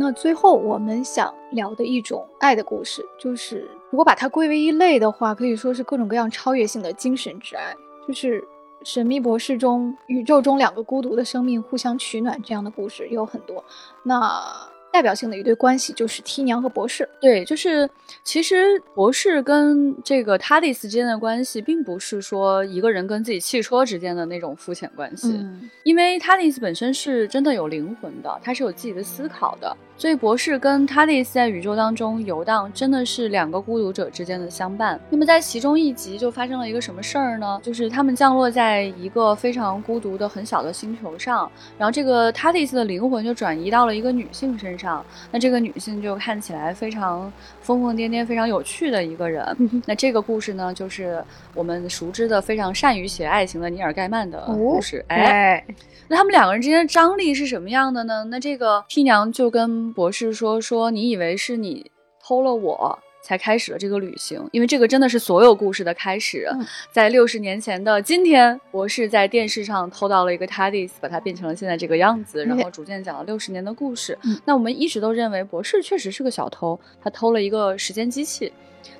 [0.02, 7.76] 那最后我们想聊的一种爱的故事，就是如果把它归为一类的话，可以说是各种各样超越性的精神之爱，
[8.08, 8.40] 就是
[8.82, 13.62] 《神秘博士》中宇宙中两个孤独的生命互相取暖这样的故事也有很多。
[14.02, 14.42] 那
[14.90, 17.08] 代表性的一对关系就是梯娘和博士。
[17.20, 17.88] 对，就是
[18.24, 34.98] 其实博士跟这个 TARDIS 之间的关系，并不是说一个人跟自己汽车之间的那种肤浅关系，嗯因为 TARDIS 本身是真的有灵魂的，他是有自己的思考的，所以博士跟他的意思在宇宙当中游荡，真的是两个孤独者之间的相伴。
[35.10, 37.60] 那么在其中一集就发生了一个什么事儿呢？
[37.62, 47.30] 就是他们降落在一个非常孤独的很小的星球上，然后这个他的意思的灵魂就转移到了一个女性身上，那这个女性就看起来非常
[47.70, 49.46] 疯疯癫癫、非常有趣的一个人。
[49.86, 51.22] 那这个故事呢，就是
[51.54, 55.04] 我们熟知的非常善于写爱情的尼尔盖曼的故事。
[55.06, 55.66] 哎，哎，
[56.08, 58.24] 那他们两个人之间的张力是什么样的呢？
[58.24, 61.88] 那这个批娘就跟博士说：“说你以为是你
[62.20, 66.48] 偷了我。”才开始了这个旅行，因为这个真的是所有故事的开始。
[66.52, 74.18] 嗯在六十年前的今天，博士在电视上偷到了一个 TARDIS，把它变成了现在这个样子，然后逐渐讲了六十年的故事。
[74.24, 78.52] 嗯那我们一直都认为博士确实是个小偷，他偷了一个时间机器。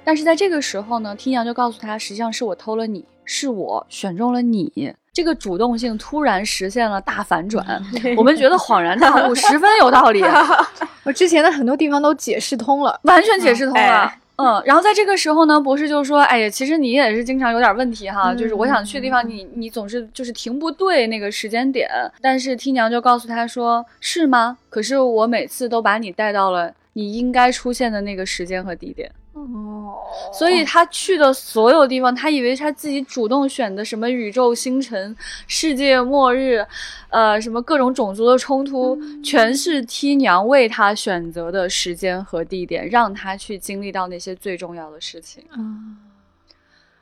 [0.04, 4.94] 但是在这个时候呢，听阳就告诉他，实际上是我偷了你，是我选中了你。
[5.12, 7.82] 这个主动性突然实现了大反转，
[8.16, 10.22] 我们觉得恍然大悟， 十分有道理，
[11.02, 12.98] 我之前的很多地方都解释通了。
[13.02, 13.80] 完全解释通了。
[13.80, 21.90] 哎嗯，然后在这个时候呢，博士就说：“哎呀，其实你也是经常有点问题哈，嗯就是我想去的地方你，你总是就是停不对那个时间点。”
[22.22, 24.56] 但是 T 娘就告诉他说：“是吗？
[24.70, 29.94] 可是我每次都把你带到了你应该出现的那个时间和地点。”哦，
[30.32, 35.16] 所以他去的所有地方，他以为他自己主动选的什么宇宙星辰、
[35.46, 36.66] 世界末日，
[37.10, 45.44] 呃，什么各种种族的冲突，全是梯娘为他选择的时间和地点，让他去经历到那些最重要的事情。
[45.56, 45.96] 嗯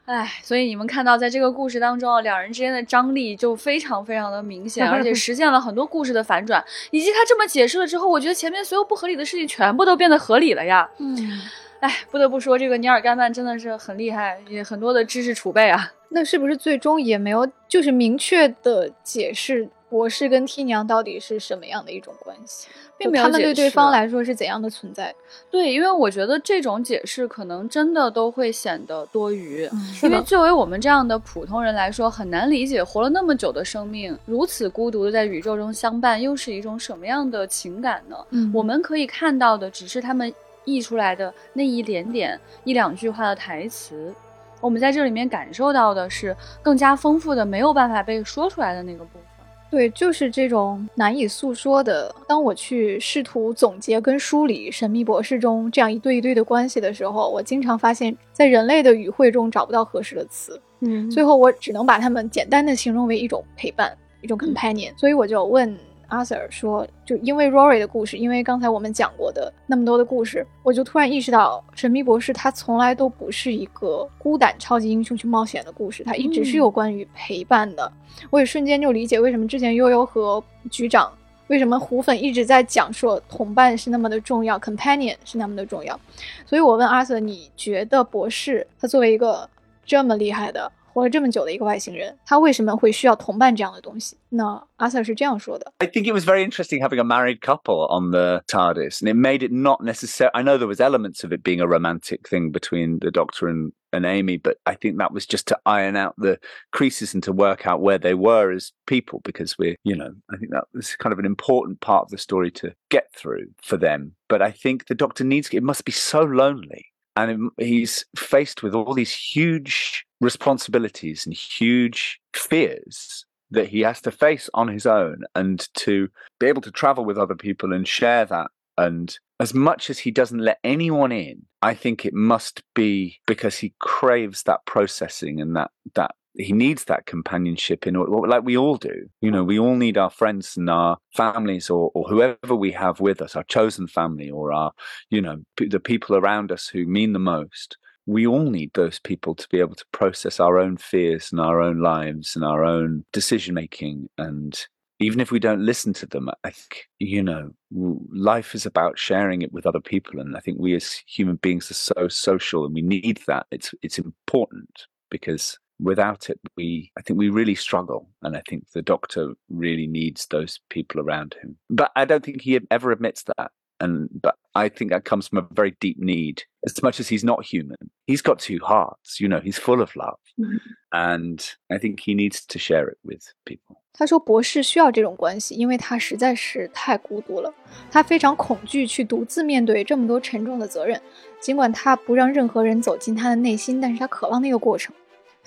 [0.05, 6.65] 哎，所以你们看到，在这个故事当中啊，两人之间的张力就非常非常的明显，而且实现了很多故事的反转。
[6.91, 10.89] 以及他这么解释了之后，我觉得前面所有不合理的事情全部都变得合理了呀。
[10.97, 11.43] 嗯，
[11.81, 15.93] 哎，不得不说，这个尼尔盖曼真的是很厉害，也很多的知识储备啊。
[16.11, 22.67] 那是不是最终也没有就是明确的解释博士跟梯娘到底是什么样的一种关系，
[22.97, 25.15] 并没有他们对对方来说是怎样的存在？
[25.51, 29.69] 对，因为我觉得这种解释可能真的都会显得多余。
[30.03, 38.17] 因为作为我们这样的普通人来说，很难理解活了那么久的生命，如此孤独的在宇宙中相伴，又是一种什么样的情感呢？
[38.31, 40.33] 嗯我们可以看到的只是他们
[40.69, 44.15] 译出来的那一点点一两句话的台词，
[44.61, 49.23] 我们在这里面感受到的是更加丰富的、没有办法被说出来的那个部分。
[49.71, 52.15] 对，就是这种难以诉说的。
[52.27, 64.97] 当我去试图总结跟梳理《神秘博士》中这样一对一对的关系的时候，我经常发现，在人类的语汇中找不到合适的词，嗯最后我只能把它们简单的形容为一种陪伴，一种 companion。
[64.97, 65.79] 所以我就问
[66.09, 77.93] Arthur 说，就因为 Rory 的故事，因为刚才我们讲过的那么多的故事，我就突然意识到，神秘博士他从来都不是一个孤胆超级英雄去冒险的故事，他一直是有关于陪伴的。
[78.31, 81.13] 我也瞬间就理解为什么之前悠悠和局长。
[81.49, 85.99] 为什么胡粉一直在讲说同伴是那么的重要，companion 是那么的重要？
[86.45, 89.49] 所以我问阿 Sir，你觉得博士他作为一个
[89.87, 94.16] 这么厉害的、活了这么久的一个外星人，他为什么会需要同伴这样的东西？
[94.30, 99.02] 那阿 Sir 是这样说的： I think it was very interesting having a married couple on the TARDIS,
[99.02, 100.30] and it made it not necessary.
[100.34, 103.72] I know there was elements of it being a romantic thing between the Doctor and,
[103.92, 106.38] and Amy, but I think that was just to iron out the
[106.72, 110.38] creases and to work out where they were as people, because we're, you know, I
[110.38, 113.78] think that was kind of an important part of the story to get through for
[113.78, 114.14] them.
[114.30, 116.92] But I think the Doctor needs it must be so lonely.
[117.19, 124.13] and he's faced with all these huge responsibilities and huge fears that he has to
[124.13, 126.09] face on his own and to
[126.39, 128.53] be able to travel with other people and share that.
[128.77, 133.59] And as much as he doesn't let anyone in, I think it must be because
[133.59, 138.57] he craves that processing and that that he needs that companionship in order, like we
[138.57, 139.09] all do.
[139.21, 143.01] You know, we all need our friends and our families or, or whoever we have
[143.01, 144.73] with us, our chosen family or our,
[145.11, 147.77] you know, p- the people around us who mean the most.
[148.07, 151.61] We all need those people to be able to process our own fears and our
[151.61, 154.59] own lives and our own decision making and
[155.01, 159.43] even if we don't listen to them i think you know life is about sharing
[159.43, 160.21] it with other people.
[160.21, 163.47] And i think we as human beings are so social and we need that.
[163.51, 168.64] It's it's important because without it we i think we really struggle and i think
[168.74, 173.24] the doctor really needs those people around him but i don't think he ever admits
[173.24, 176.44] that and but I think that comes from a very deep need.
[176.64, 179.20] As much as he's not human, he's got two hearts.
[179.20, 180.60] You know, he's full of love, Mhm.
[180.92, 183.82] and I think he needs to share it with people.
[183.92, 187.52] 他说博士需要这种关系，因为他实在是太孤独了。
[187.90, 191.02] 他非常恐惧去独自面对这么多沉重的责任，
[191.42, 194.94] 尽管他不让任何人走进他的内心，但是他渴望那个过程。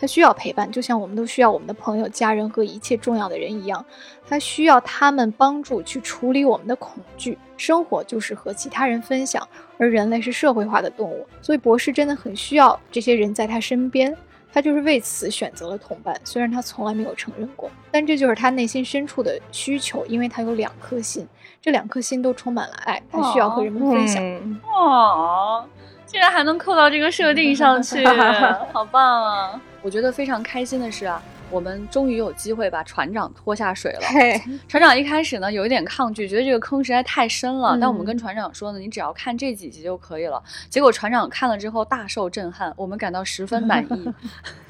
[0.02, 3.86] 他需要陪伴，就像我们都需要我们的朋友、家人和一切重要的人一样。
[4.28, 7.38] 他需要他们帮助去处理我们的恐惧。
[7.56, 9.48] 生活就是和其他人分享，
[9.78, 14.18] 而人类是社会化的动物，所以博士真的很需要这些人在他身边。
[14.54, 21.26] 他就是为此选择了同伴，虽然他从来没有承认过，但这就是他内心深处的需求，因为他有两颗心，
[21.62, 24.22] 这两颗心都充满了爱，他需要和人们分享。
[24.22, 25.64] 嗯哦，
[26.06, 28.06] 竟然还能扣到这个设定上去，
[28.74, 29.62] 好棒啊！
[29.82, 34.02] 我觉得非常开心的是啊，我们终于有机会把船长拖下水了。
[34.04, 37.76] 嘿，船长一开始呢有一点抗拒，觉得这个坑实在太深了。
[37.76, 40.42] 嗯但我们跟船长说呢，你只要看这几集就可以了。
[40.70, 44.14] 结果船长看了之后大受震撼，我们感到十分满意。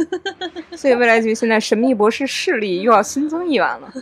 [0.77, 3.93] 所以未来局现在神秘博士势力又要新增一员了。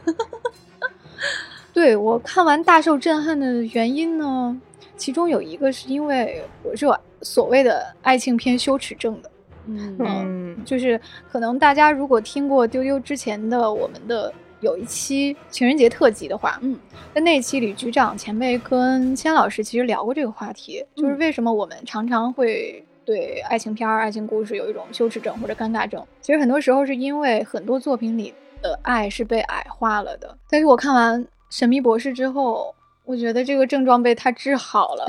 [1.74, 4.56] 对我看完大受震撼的原因呢，
[4.96, 9.32] 其中有一个是因为我是有所谓的爱情片羞耻症的，
[9.70, 11.00] 嗯嗯就是
[11.32, 16.78] 可能大家如果听过丢丢之前的我们的有一期情人节特辑的话，嗯，
[17.14, 26.06] 在那一期里，局长前辈跟千老师其实聊过这个话题，就是为什么我们常常会对爱情片儿、爱情故事有一种羞耻症或者尴尬症。
[26.20, 30.38] 其实很多时候是因为很多作品里的爱是被矮化了的。
[30.50, 32.76] 但是我看完《神秘博士》之后，
[33.10, 35.04] 我觉得这个症状被他治好了，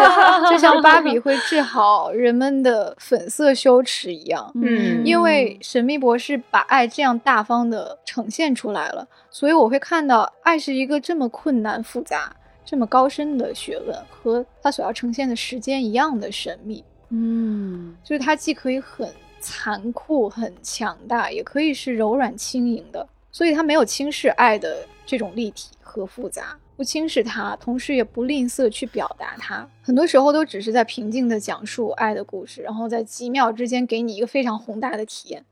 [0.50, 4.52] 就像芭比会治好人们的粉色羞耻一样。
[4.56, 12.30] 嗯因为神秘博士把爱这样大方的呈现出来了，所以我会看到爱是一个这么困难复杂、
[12.62, 16.84] 这么高深的学问，和他所要呈现的时间一样的神秘。
[17.08, 19.08] 嗯就是它既可以很
[19.40, 24.76] 残酷、很强大，也可以是柔软轻盈的，所以它没有轻视爱的
[25.06, 29.66] 这种立体和复杂，不轻视它，同时也不吝啬去表达它。
[29.82, 35.44] 很多时候都只是在平静的讲述爱的故事，然后在几秒之间给你一个非常宏大的体验。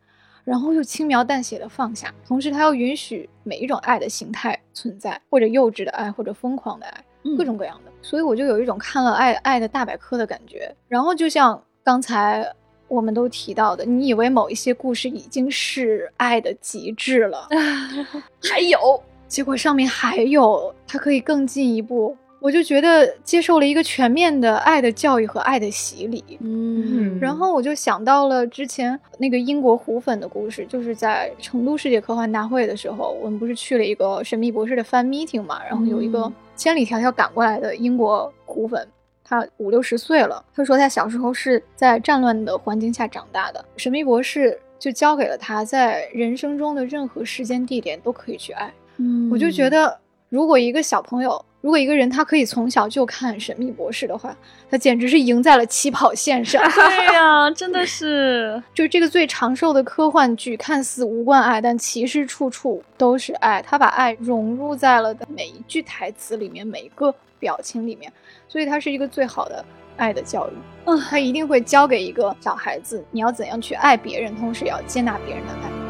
[0.44, 7.04] 然后又轻描淡写的放下，同时他要允许每一种爱的形态存在，或者幼稚的爱，或者疯狂的爱，
[7.38, 7.90] 各种各样的。
[8.02, 10.70] 所以我就有一种看了爱爱的大百科的感觉。
[10.86, 12.46] 然后就像刚才
[12.88, 17.48] 我们都提到的，你以为某一些故事已经是爱的极致了，
[18.52, 19.02] 还有，
[19.34, 22.16] 结果上面还有，它可以更进一步。
[22.38, 38.86] 我就觉得接受了一个全面的爱的教育和爱的洗礼，嗯，然后我就想到了之前那个英国虎粉的故事，就是在成都世界科幻大会的时候，我们不是去了一个神秘博士的 fan meeting 嘛，然后有一个千里迢迢赶过来的英国虎粉，
[39.24, 51.44] 他五六十岁了，他说他小时候是在战乱的环境下长大的，神秘博士就教给了他在人生中的任何时间地点都可以去爱，嗯，我就觉得如果一个小朋友。
[51.64, 54.36] 如果一个人他可以从小就看《神秘博士》的话，
[54.70, 56.62] 他简直是赢在了起跑线上。
[56.70, 63.62] 对呀，真的 是，就这个最长寿的科幻剧，看似无关爱，但其实处处都是爱。
[63.66, 68.12] 他把爱融入在了每一句台词里面，每一个表情里面，
[68.46, 69.64] 所以它是一个最好的
[69.96, 70.52] 爱的教育。
[70.84, 75.83] 嗯，他一定会教给一个小孩子，你要怎样去爱别人，同时也要接纳别人的爱。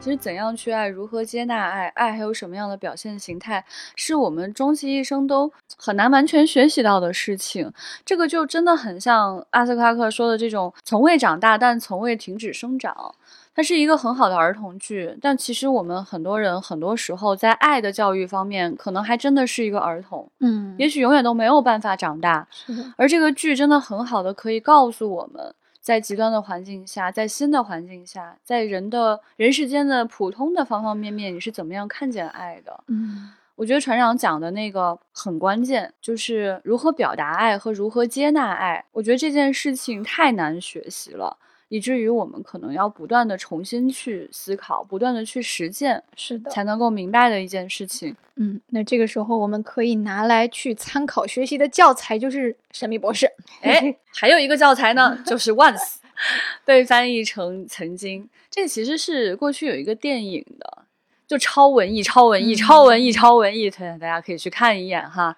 [0.00, 3.62] 其实怎样去爱，如何接纳爱，爱还有什么样的表现形态，
[3.94, 7.70] 是我们终其一生都很难完全学习到的事情。
[8.02, 13.14] 这个就真的很像阿瑟克拉克说的这种从未长大但从未停止生长。
[13.54, 20.30] 它是一个很好的儿童剧，但其实我们很多人很多时候在爱的教育方面，可能还真的是一个儿童。
[20.38, 22.48] 嗯，也许永远都没有办法长大。
[22.96, 25.54] 而这个剧真的很好的可以告诉我们。
[25.80, 32.84] 在极端的环境下，在新的环境下，在人的人世间的普通的方方面面，你是怎么样看见爱的？
[32.88, 38.84] 嗯，我觉得船长讲的那个很关键，就是如何表达爱和如何接纳爱。
[38.92, 41.36] 我觉得这件事情太难学习了。
[41.70, 48.14] 以至于我们可能要不断的重新去思考，不断的去实践，是的，才能够明白的一件事情。
[48.34, 53.24] 嗯，那这个时候我们可以拿来去参考学习的教材就是《神秘博士》。
[53.62, 55.76] 哎， 还有一个教材呢，就是《Once》，
[56.64, 58.28] 被翻译成“曾经”。
[58.50, 60.84] 这其实是过去有一个电影的。
[61.30, 65.36] 就超文艺，超文艺，超文艺，超文艺，推荐大家可以去看一眼哈。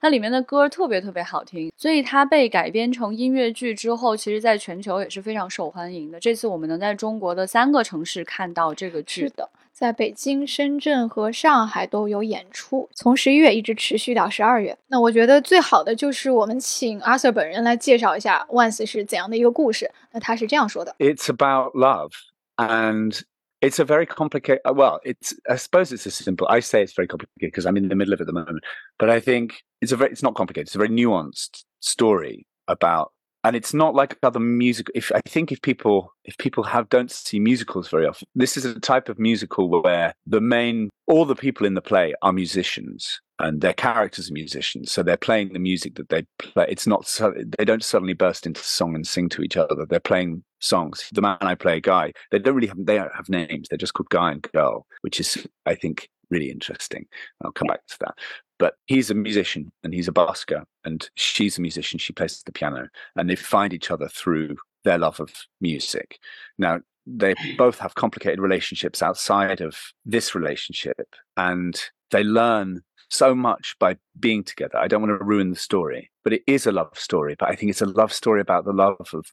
[0.00, 6.18] 它里面的歌特别特别好听，所以它被改编成音乐剧之后，其实在全球也是非常受欢迎的。
[6.18, 14.74] 这次我们能在中国的三个城市看到这个剧的，在北京、深圳和上海都有演出，从十一月一直持续到十二月。
[14.86, 19.90] 那我觉得最好的就是我们请 Arthur 本人来介绍一下《Once》是怎样的一个故事。
[20.10, 22.12] 那他是这样说的：It's about love
[22.56, 23.20] and
[23.64, 26.92] it's a very complicated uh, well it's i suppose it's a simple i say it's
[26.92, 28.62] very complicated because i'm in the middle of it at the moment
[28.98, 33.12] but i think it's a very it's not complicated it's a very nuanced story about
[33.44, 37.10] and it's not like other music if i think if people if people have don't
[37.10, 41.36] see musicals very often this is a type of musical where the main all the
[41.36, 44.92] people in the play are musicians and their characters are musicians.
[44.92, 46.66] So they're playing the music that they play.
[46.68, 47.20] It's not
[47.58, 49.86] they don't suddenly burst into song and sing to each other.
[49.86, 51.08] They're playing songs.
[51.12, 53.68] The man i play guy they don't really have they don't have names.
[53.68, 57.06] They're just called guy and girl which is i think really interesting.
[57.44, 58.14] I'll come back to that
[58.58, 62.52] but he's a musician and he's a busker and she's a musician she plays the
[62.52, 65.30] piano and they find each other through their love of
[65.60, 66.18] music.
[66.58, 71.78] Now they both have complicated relationships outside of this relationship and
[72.10, 74.78] they learn so much by being together.
[74.78, 77.36] I don't want to ruin the story, but it is a love story.
[77.38, 79.26] But I think it's a love story about the love of,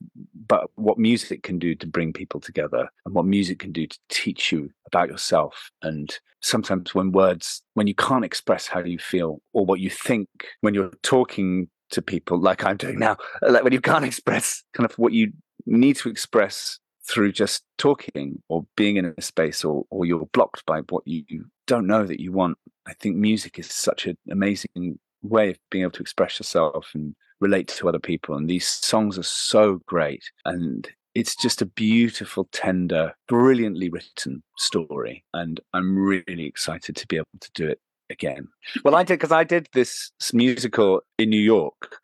[0.48, 4.00] but what music can do to bring people together and what music can do to
[4.10, 5.72] teach you about yourself.
[5.82, 10.28] And sometimes when words, when you can't express how you feel or what you think
[10.62, 14.90] when you're talking to people, like I'm doing now, like when you can't express kind
[14.90, 15.32] of what you
[15.66, 20.66] need to express through just talking or being in a space or, or you're blocked
[20.66, 22.58] by what you don't know that you want.
[22.88, 27.16] I think music is such an amazing way of being able to express yourself and
[27.40, 28.36] relate to other people.
[28.36, 30.24] And these songs are so great.
[30.46, 35.24] And it's just a beautiful, tender, brilliantly written story.
[35.34, 37.80] And I'm really excited to be able to do it
[38.10, 38.48] again.
[38.84, 41.98] Well, I did because I did this musical in New York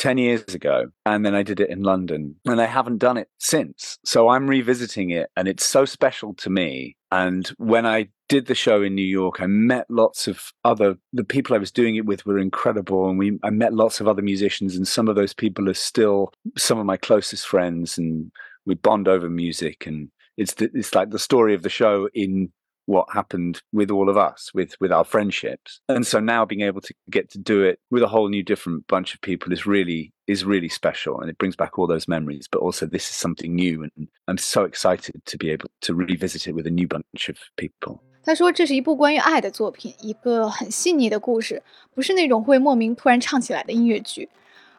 [0.00, 3.28] 10 years ago and then I did it in London and I haven't done it
[3.38, 3.98] since.
[4.02, 6.96] So I'm revisiting it and it's so special to me.
[7.12, 11.22] And when I did the show in New York, I met lots of other the
[11.22, 14.22] people I was doing it with were incredible and we I met lots of other
[14.22, 18.32] musicians and some of those people are still some of my closest friends and
[18.64, 20.08] we bond over music and
[20.38, 22.50] it's the, it's like the story of the show in
[22.89, 25.81] what happened with all of us, with with our friendships.
[25.87, 28.85] And so now being able to get to do it with a whole new different
[28.87, 32.47] bunch of people is really is really special and it brings back all those memories.
[32.51, 36.47] But also this is something new and I'm so excited to be able to revisit
[36.47, 38.01] it with a new bunch of people.
[38.23, 41.61] 他说：“这是一部关于爱的作品，一个很细腻的故事，
[41.93, 44.29] 不是那种会莫名突然唱起来的音乐剧，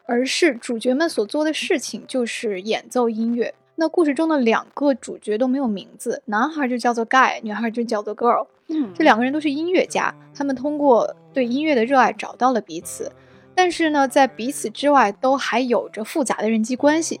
[0.05, 3.53] 而是主角们所做的事情就是演奏音乐。
[3.82, 8.46] 那故事中的两个主角都没有名字，男孩就叫做 Guy，女孩就叫做 Girl。
[8.68, 13.10] 嗯这两个人都是音乐家，他们通过对音乐的热爱找到了彼此，
[13.56, 17.20] 但是呢，在彼此之外都还有着复杂的人际关系。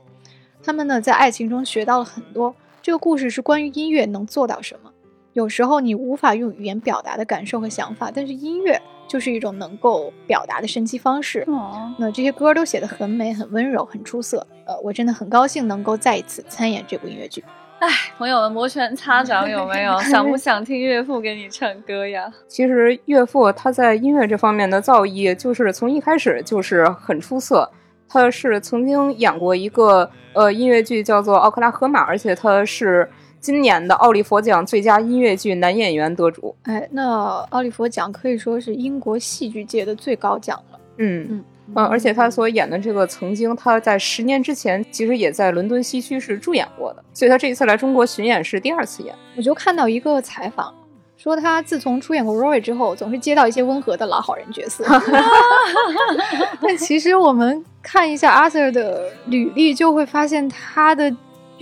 [0.62, 2.54] 他们呢，在爱情中学到了很多。
[2.80, 4.92] 这个故事是关于音乐能做到什么。
[5.32, 11.44] 有时候你无法用语言表达的感受和想法，但是音乐就是一种能够表达的神奇方式。
[11.46, 14.46] 哦，那这些歌都写得很美、很温柔、很出色。
[14.66, 17.42] 呃，我真的很高兴能够再一次参演这部音乐剧。
[17.80, 19.98] 哎，朋友们摩拳擦 掌有没有？
[20.02, 22.32] 想不想听岳父给你唱歌呀？
[22.46, 27.68] 其实岳父他在音乐这方面的造诣，就是从一开始就是很出色。
[28.08, 33.08] 他是曾经演过一个呃音乐剧叫做《奥克拉荷马》，而且他是
[33.42, 36.54] 今年的奥利佛奖最佳音乐剧男演员得主。
[36.62, 40.78] 哎，那奥利佛奖可以说是英国戏剧界的最高奖了。
[40.98, 41.44] 嗯嗯
[41.74, 49.12] 嗯，而且他所演的这个曾经他在十年之前其实也在伦敦西区是驻演过的，所以他这一次来中国巡演是第二次演。
[49.36, 50.72] 我就看到一个采访，
[51.16, 54.84] 说他自从出演过 Rory 之后，总是接到一些温和的老好人角色。
[56.62, 61.12] 但其实我们看一下 Arthur 的履历，就会发现他的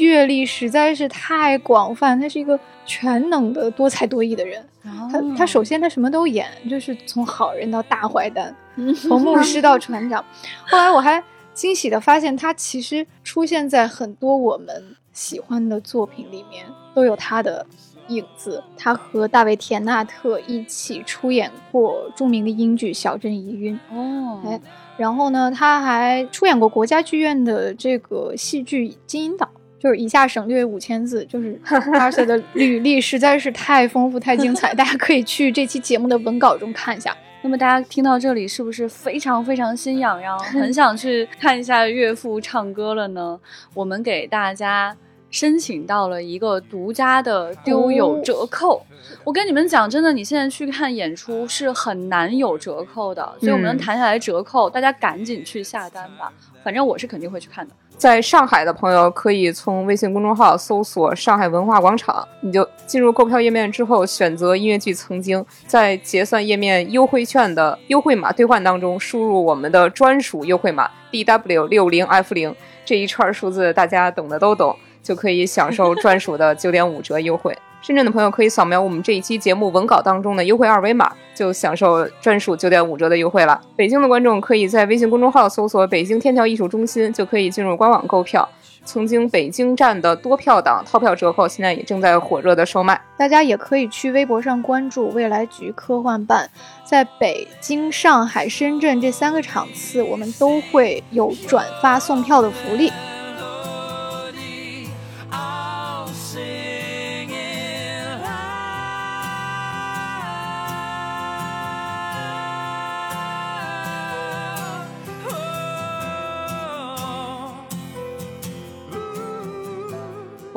[0.00, 4.64] 阅历实在是太广泛，他是一个全能的、多才多艺的人。
[4.82, 8.54] 他他首先他什么都演，就是从好人到大坏蛋，
[9.02, 10.24] 从牧师到船长。
[10.66, 11.22] 后来我还
[11.52, 16.64] 惊喜的发现，他其实出现在很多我们喜欢的作品里面，
[16.94, 17.66] 都有他的
[18.08, 18.62] 影子。
[18.76, 24.58] 他和大卫·田纳特一起出演过著名的英剧《小镇疑云》，哦，哎，
[24.96, 29.46] 然后呢，他还出演过国家剧院的这个戏剧《金银岛》。
[29.80, 37.16] 就是一下省略五千字，就是 Arthur 的履历实在是太丰富、太精彩， 大家可以去这期节目的文稿中看一下。
[37.42, 43.40] 那么大家听到这里是不是非常非常心痒痒，很想去 看一下岳父唱歌了呢？
[43.72, 44.94] 我们给大家
[45.30, 48.82] 申请到了一个独家的丢友折扣。
[49.24, 56.30] 我跟你们讲，真的，你现在去看演出是很难有折扣的，所以我们能谈下来折扣，大家赶紧去下单吧。
[56.62, 57.74] 反正我是肯定会去看的。
[58.00, 72.56] 在上海的朋友可以从微信公众号搜索“上海文化广场”，你就进入购票页面之后，选择音乐剧《曾经》，在结算页面优惠券的优惠码兑换当中，输入我们的专属优惠码 D W 六零 F 零
[72.86, 77.54] 这一串数字，大家懂的都懂，就可以享受专属的九点五折优惠。
[77.82, 83.58] 深圳的朋友可以扫描我们这一期节目文稿当中的优惠二维码，就享受专属九点五折的优惠了。
[83.74, 88.46] 北京的观众可以在微信公众号搜索“北京天桥艺术中心”，就可以进入官网购票。
[88.84, 92.98] 曾经北京站的多票档套票折扣现在也正在火热的售卖。
[93.18, 96.50] 大家也可以去微博上关注未来局科幻办，
[96.82, 102.90] 在北京、上海、深圳这三个场次，我们都会有转发送票的福利。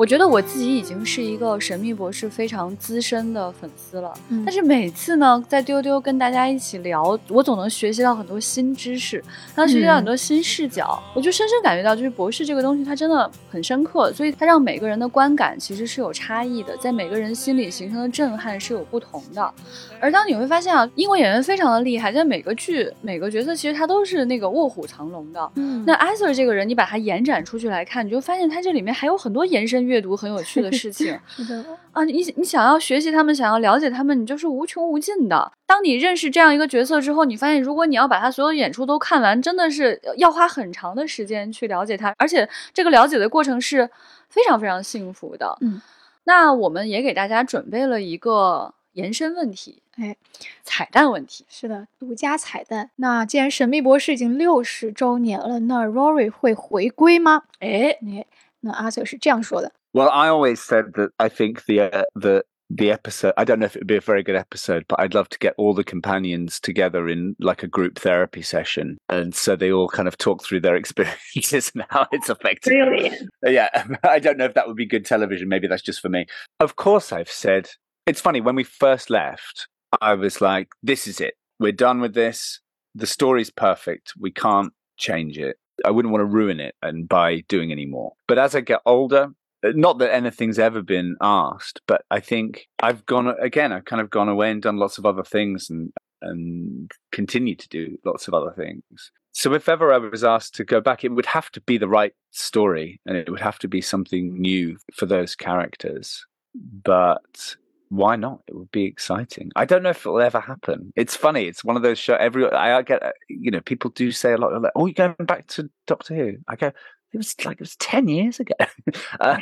[0.04, 9.24] 我觉得我自己已经是一个神秘博士非常资深的粉丝了，嗯但是每次呢，在丢丢跟大家一起聊，我总能学习到很多新知识，
[9.56, 11.02] 能学习到很多新视角。
[11.14, 19.54] 我就深深感觉到，就是博士这个东西，它真的很深刻，所以它让每个人的观感其实是有差异的，在每个人心里形成的震撼是有不同的。
[19.98, 25.50] 而当你会发现啊，英国演员非常的厉害，在每个剧每个角色其实他都是那个卧虎藏龙的。
[25.54, 32.02] 嗯那 Arthur 这个人，你把他延展出去来看，你就发现他这里面还有很多延伸阅读很有趣的事情 是的，啊！
[32.02, 35.52] 你你想要学习他们，想要了解他们，你就是无穷无尽的。
[35.66, 43.88] 当你认识这样一个角色之后，你发现如果你要把他所有演出都看完，真的是要花很长的时间去了解他，而且这个了解的过程是
[44.28, 45.56] 非常非常幸福的。
[45.60, 45.80] 嗯，
[46.24, 50.16] 那我们也给大家准备了一个延伸问题，哎，
[50.64, 51.44] 彩蛋问题。
[51.48, 52.90] 是的，独家彩蛋。
[52.96, 57.44] 那既然神秘博士已经六十周年了，那 Rory 会回归吗？
[57.60, 58.26] 哎，哎，
[58.60, 59.70] 那 Arthur 是这样说的。
[59.94, 63.32] Well, I always said that I think the uh, the the episode.
[63.36, 65.38] I don't know if it would be a very good episode, but I'd love to
[65.38, 69.88] get all the companions together in like a group therapy session, and so they all
[69.88, 72.72] kind of talk through their experiences and how it's affected.
[72.72, 72.88] them.
[72.88, 73.30] Brilliant.
[73.44, 75.48] Yeah, I don't know if that would be good television.
[75.48, 76.26] Maybe that's just for me.
[76.58, 77.70] Of course, I've said
[78.06, 79.68] it's funny when we first left,
[80.02, 81.34] I was like, "This is it.
[81.60, 82.60] We're done with this.
[82.96, 84.12] The story's perfect.
[84.18, 85.56] We can't change it.
[85.84, 88.80] I wouldn't want to ruin it and by doing any more." But as I get
[88.84, 89.28] older, uh,
[89.74, 93.72] not that anything's ever been asked, but I think I've gone again.
[93.72, 95.92] I've kind of gone away and done lots of other things and
[96.22, 99.10] and continue to do lots of other things.
[99.32, 101.88] So if ever I was asked to go back, it would have to be the
[101.88, 106.24] right story and it would have to be something new for those characters.
[106.54, 107.56] But
[107.88, 108.40] why not?
[108.46, 109.50] It would be exciting.
[109.56, 110.92] I don't know if it'll ever happen.
[110.96, 111.46] It's funny.
[111.46, 112.18] It's one of those shows.
[112.20, 114.60] Every I get, uh, you know, people do say a lot.
[114.62, 116.36] Like, oh, you're going back to Doctor Who?
[116.48, 116.72] I go.
[117.14, 118.54] It was like it was ten years ago,
[119.20, 119.38] uh,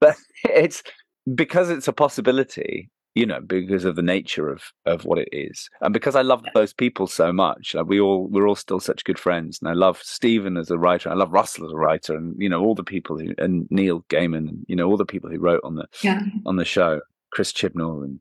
[0.00, 0.82] but it's
[1.34, 2.90] because it's a possibility.
[3.14, 6.44] You know, because of the nature of of what it is, and because I love
[6.54, 7.74] those people so much.
[7.74, 10.78] Like we all we're all still such good friends, and I love Stephen as a
[10.78, 11.10] writer.
[11.10, 14.04] I love Russell as a writer, and you know all the people who and Neil
[14.08, 16.20] Gaiman, and you know all the people who wrote on the Yeah.
[16.46, 17.00] on the show,
[17.32, 18.20] Chris Chibnall, and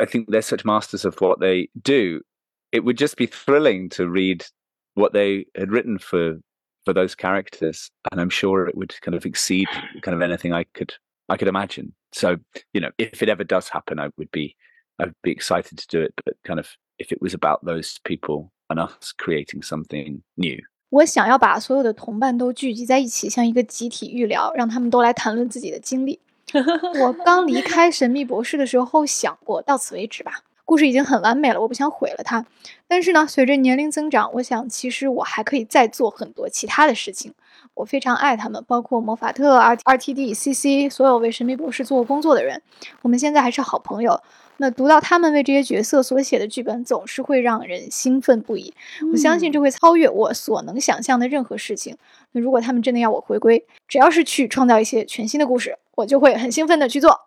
[0.00, 2.20] I think they're such masters of what they do.
[2.72, 4.44] It would just be thrilling to read
[4.94, 6.38] what they had written for
[6.85, 9.67] for those characters, and I'm sure it would kind of exceed
[10.01, 10.93] kind of anything I could
[11.27, 11.93] I could imagine.
[12.11, 12.37] So
[12.73, 14.55] you know, if it ever does happen, I would be
[14.97, 16.13] I would be excited to do it.
[16.25, 16.67] But kind of
[16.97, 20.57] if it was about those people and us creating something new,
[20.89, 26.19] 我想要把所有的同伴都聚集在一起，像一个集体预聊，让他们都来谈论自己的经历。
[26.99, 32.44] 我刚离开神秘博士的时候想过，到此为止吧， 故事已经很完美了，我不想毁了它。
[32.88, 37.32] 但是呢，随着年龄增长，我想其实我还可以再做很多其他的事情。
[37.74, 42.62] 我非常爱他们，包括魔法特、R R T D、C C，所有为神秘博士做过工作的人，
[43.02, 44.20] 我们现在还是好朋友。
[44.58, 48.72] 那读到他们为这些角色所写的剧本，总是会让人兴奋不已。
[49.12, 51.96] 我相信这会超越我所能想象的任何事情。
[52.30, 57.18] 那如果他们真的要我回归，只要是去创造一些全新的故事，我就会很兴奋的去做。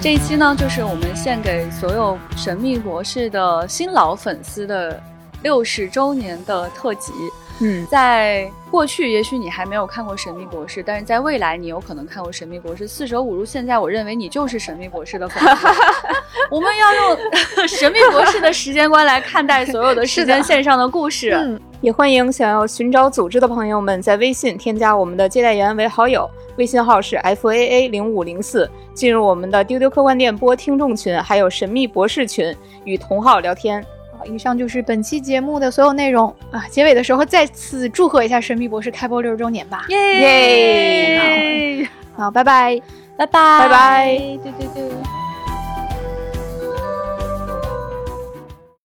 [0.00, 5.02] 这一期呢，就是我们献给所有《神秘博士》的新老粉丝的
[5.42, 7.12] 六十周年的特辑。
[7.60, 12.84] 嗯，在过去，也许你还没有看过《神秘博士》，但是在未来，你有可能看过《神秘博士》。
[12.88, 15.66] 四舍五入，现在我认为你就是《神秘博士》的粉丝。
[16.50, 17.16] 我们要用
[17.66, 21.30] 《神秘博士》的时间观来看待所有的时间线上的故事。
[21.32, 32.54] 嗯，也欢迎想要寻找组织的朋友们在微信添加我们的接待员为好友，微信号是 f a a 零五零四，进入我们的丢丢科幻电波听众群，还有神秘博士群，
[32.84, 33.84] 与同号聊天。
[34.28, 36.64] 好，以上就是本期节目的所有内容啊。
[36.70, 39.86] 结尾的时候再次祝贺一下《神秘博士》开播六十周年吧。
[39.88, 41.88] 耶！
[42.16, 42.80] 好，拜拜。
[43.16, 45.27] 拜拜，拜拜对对对。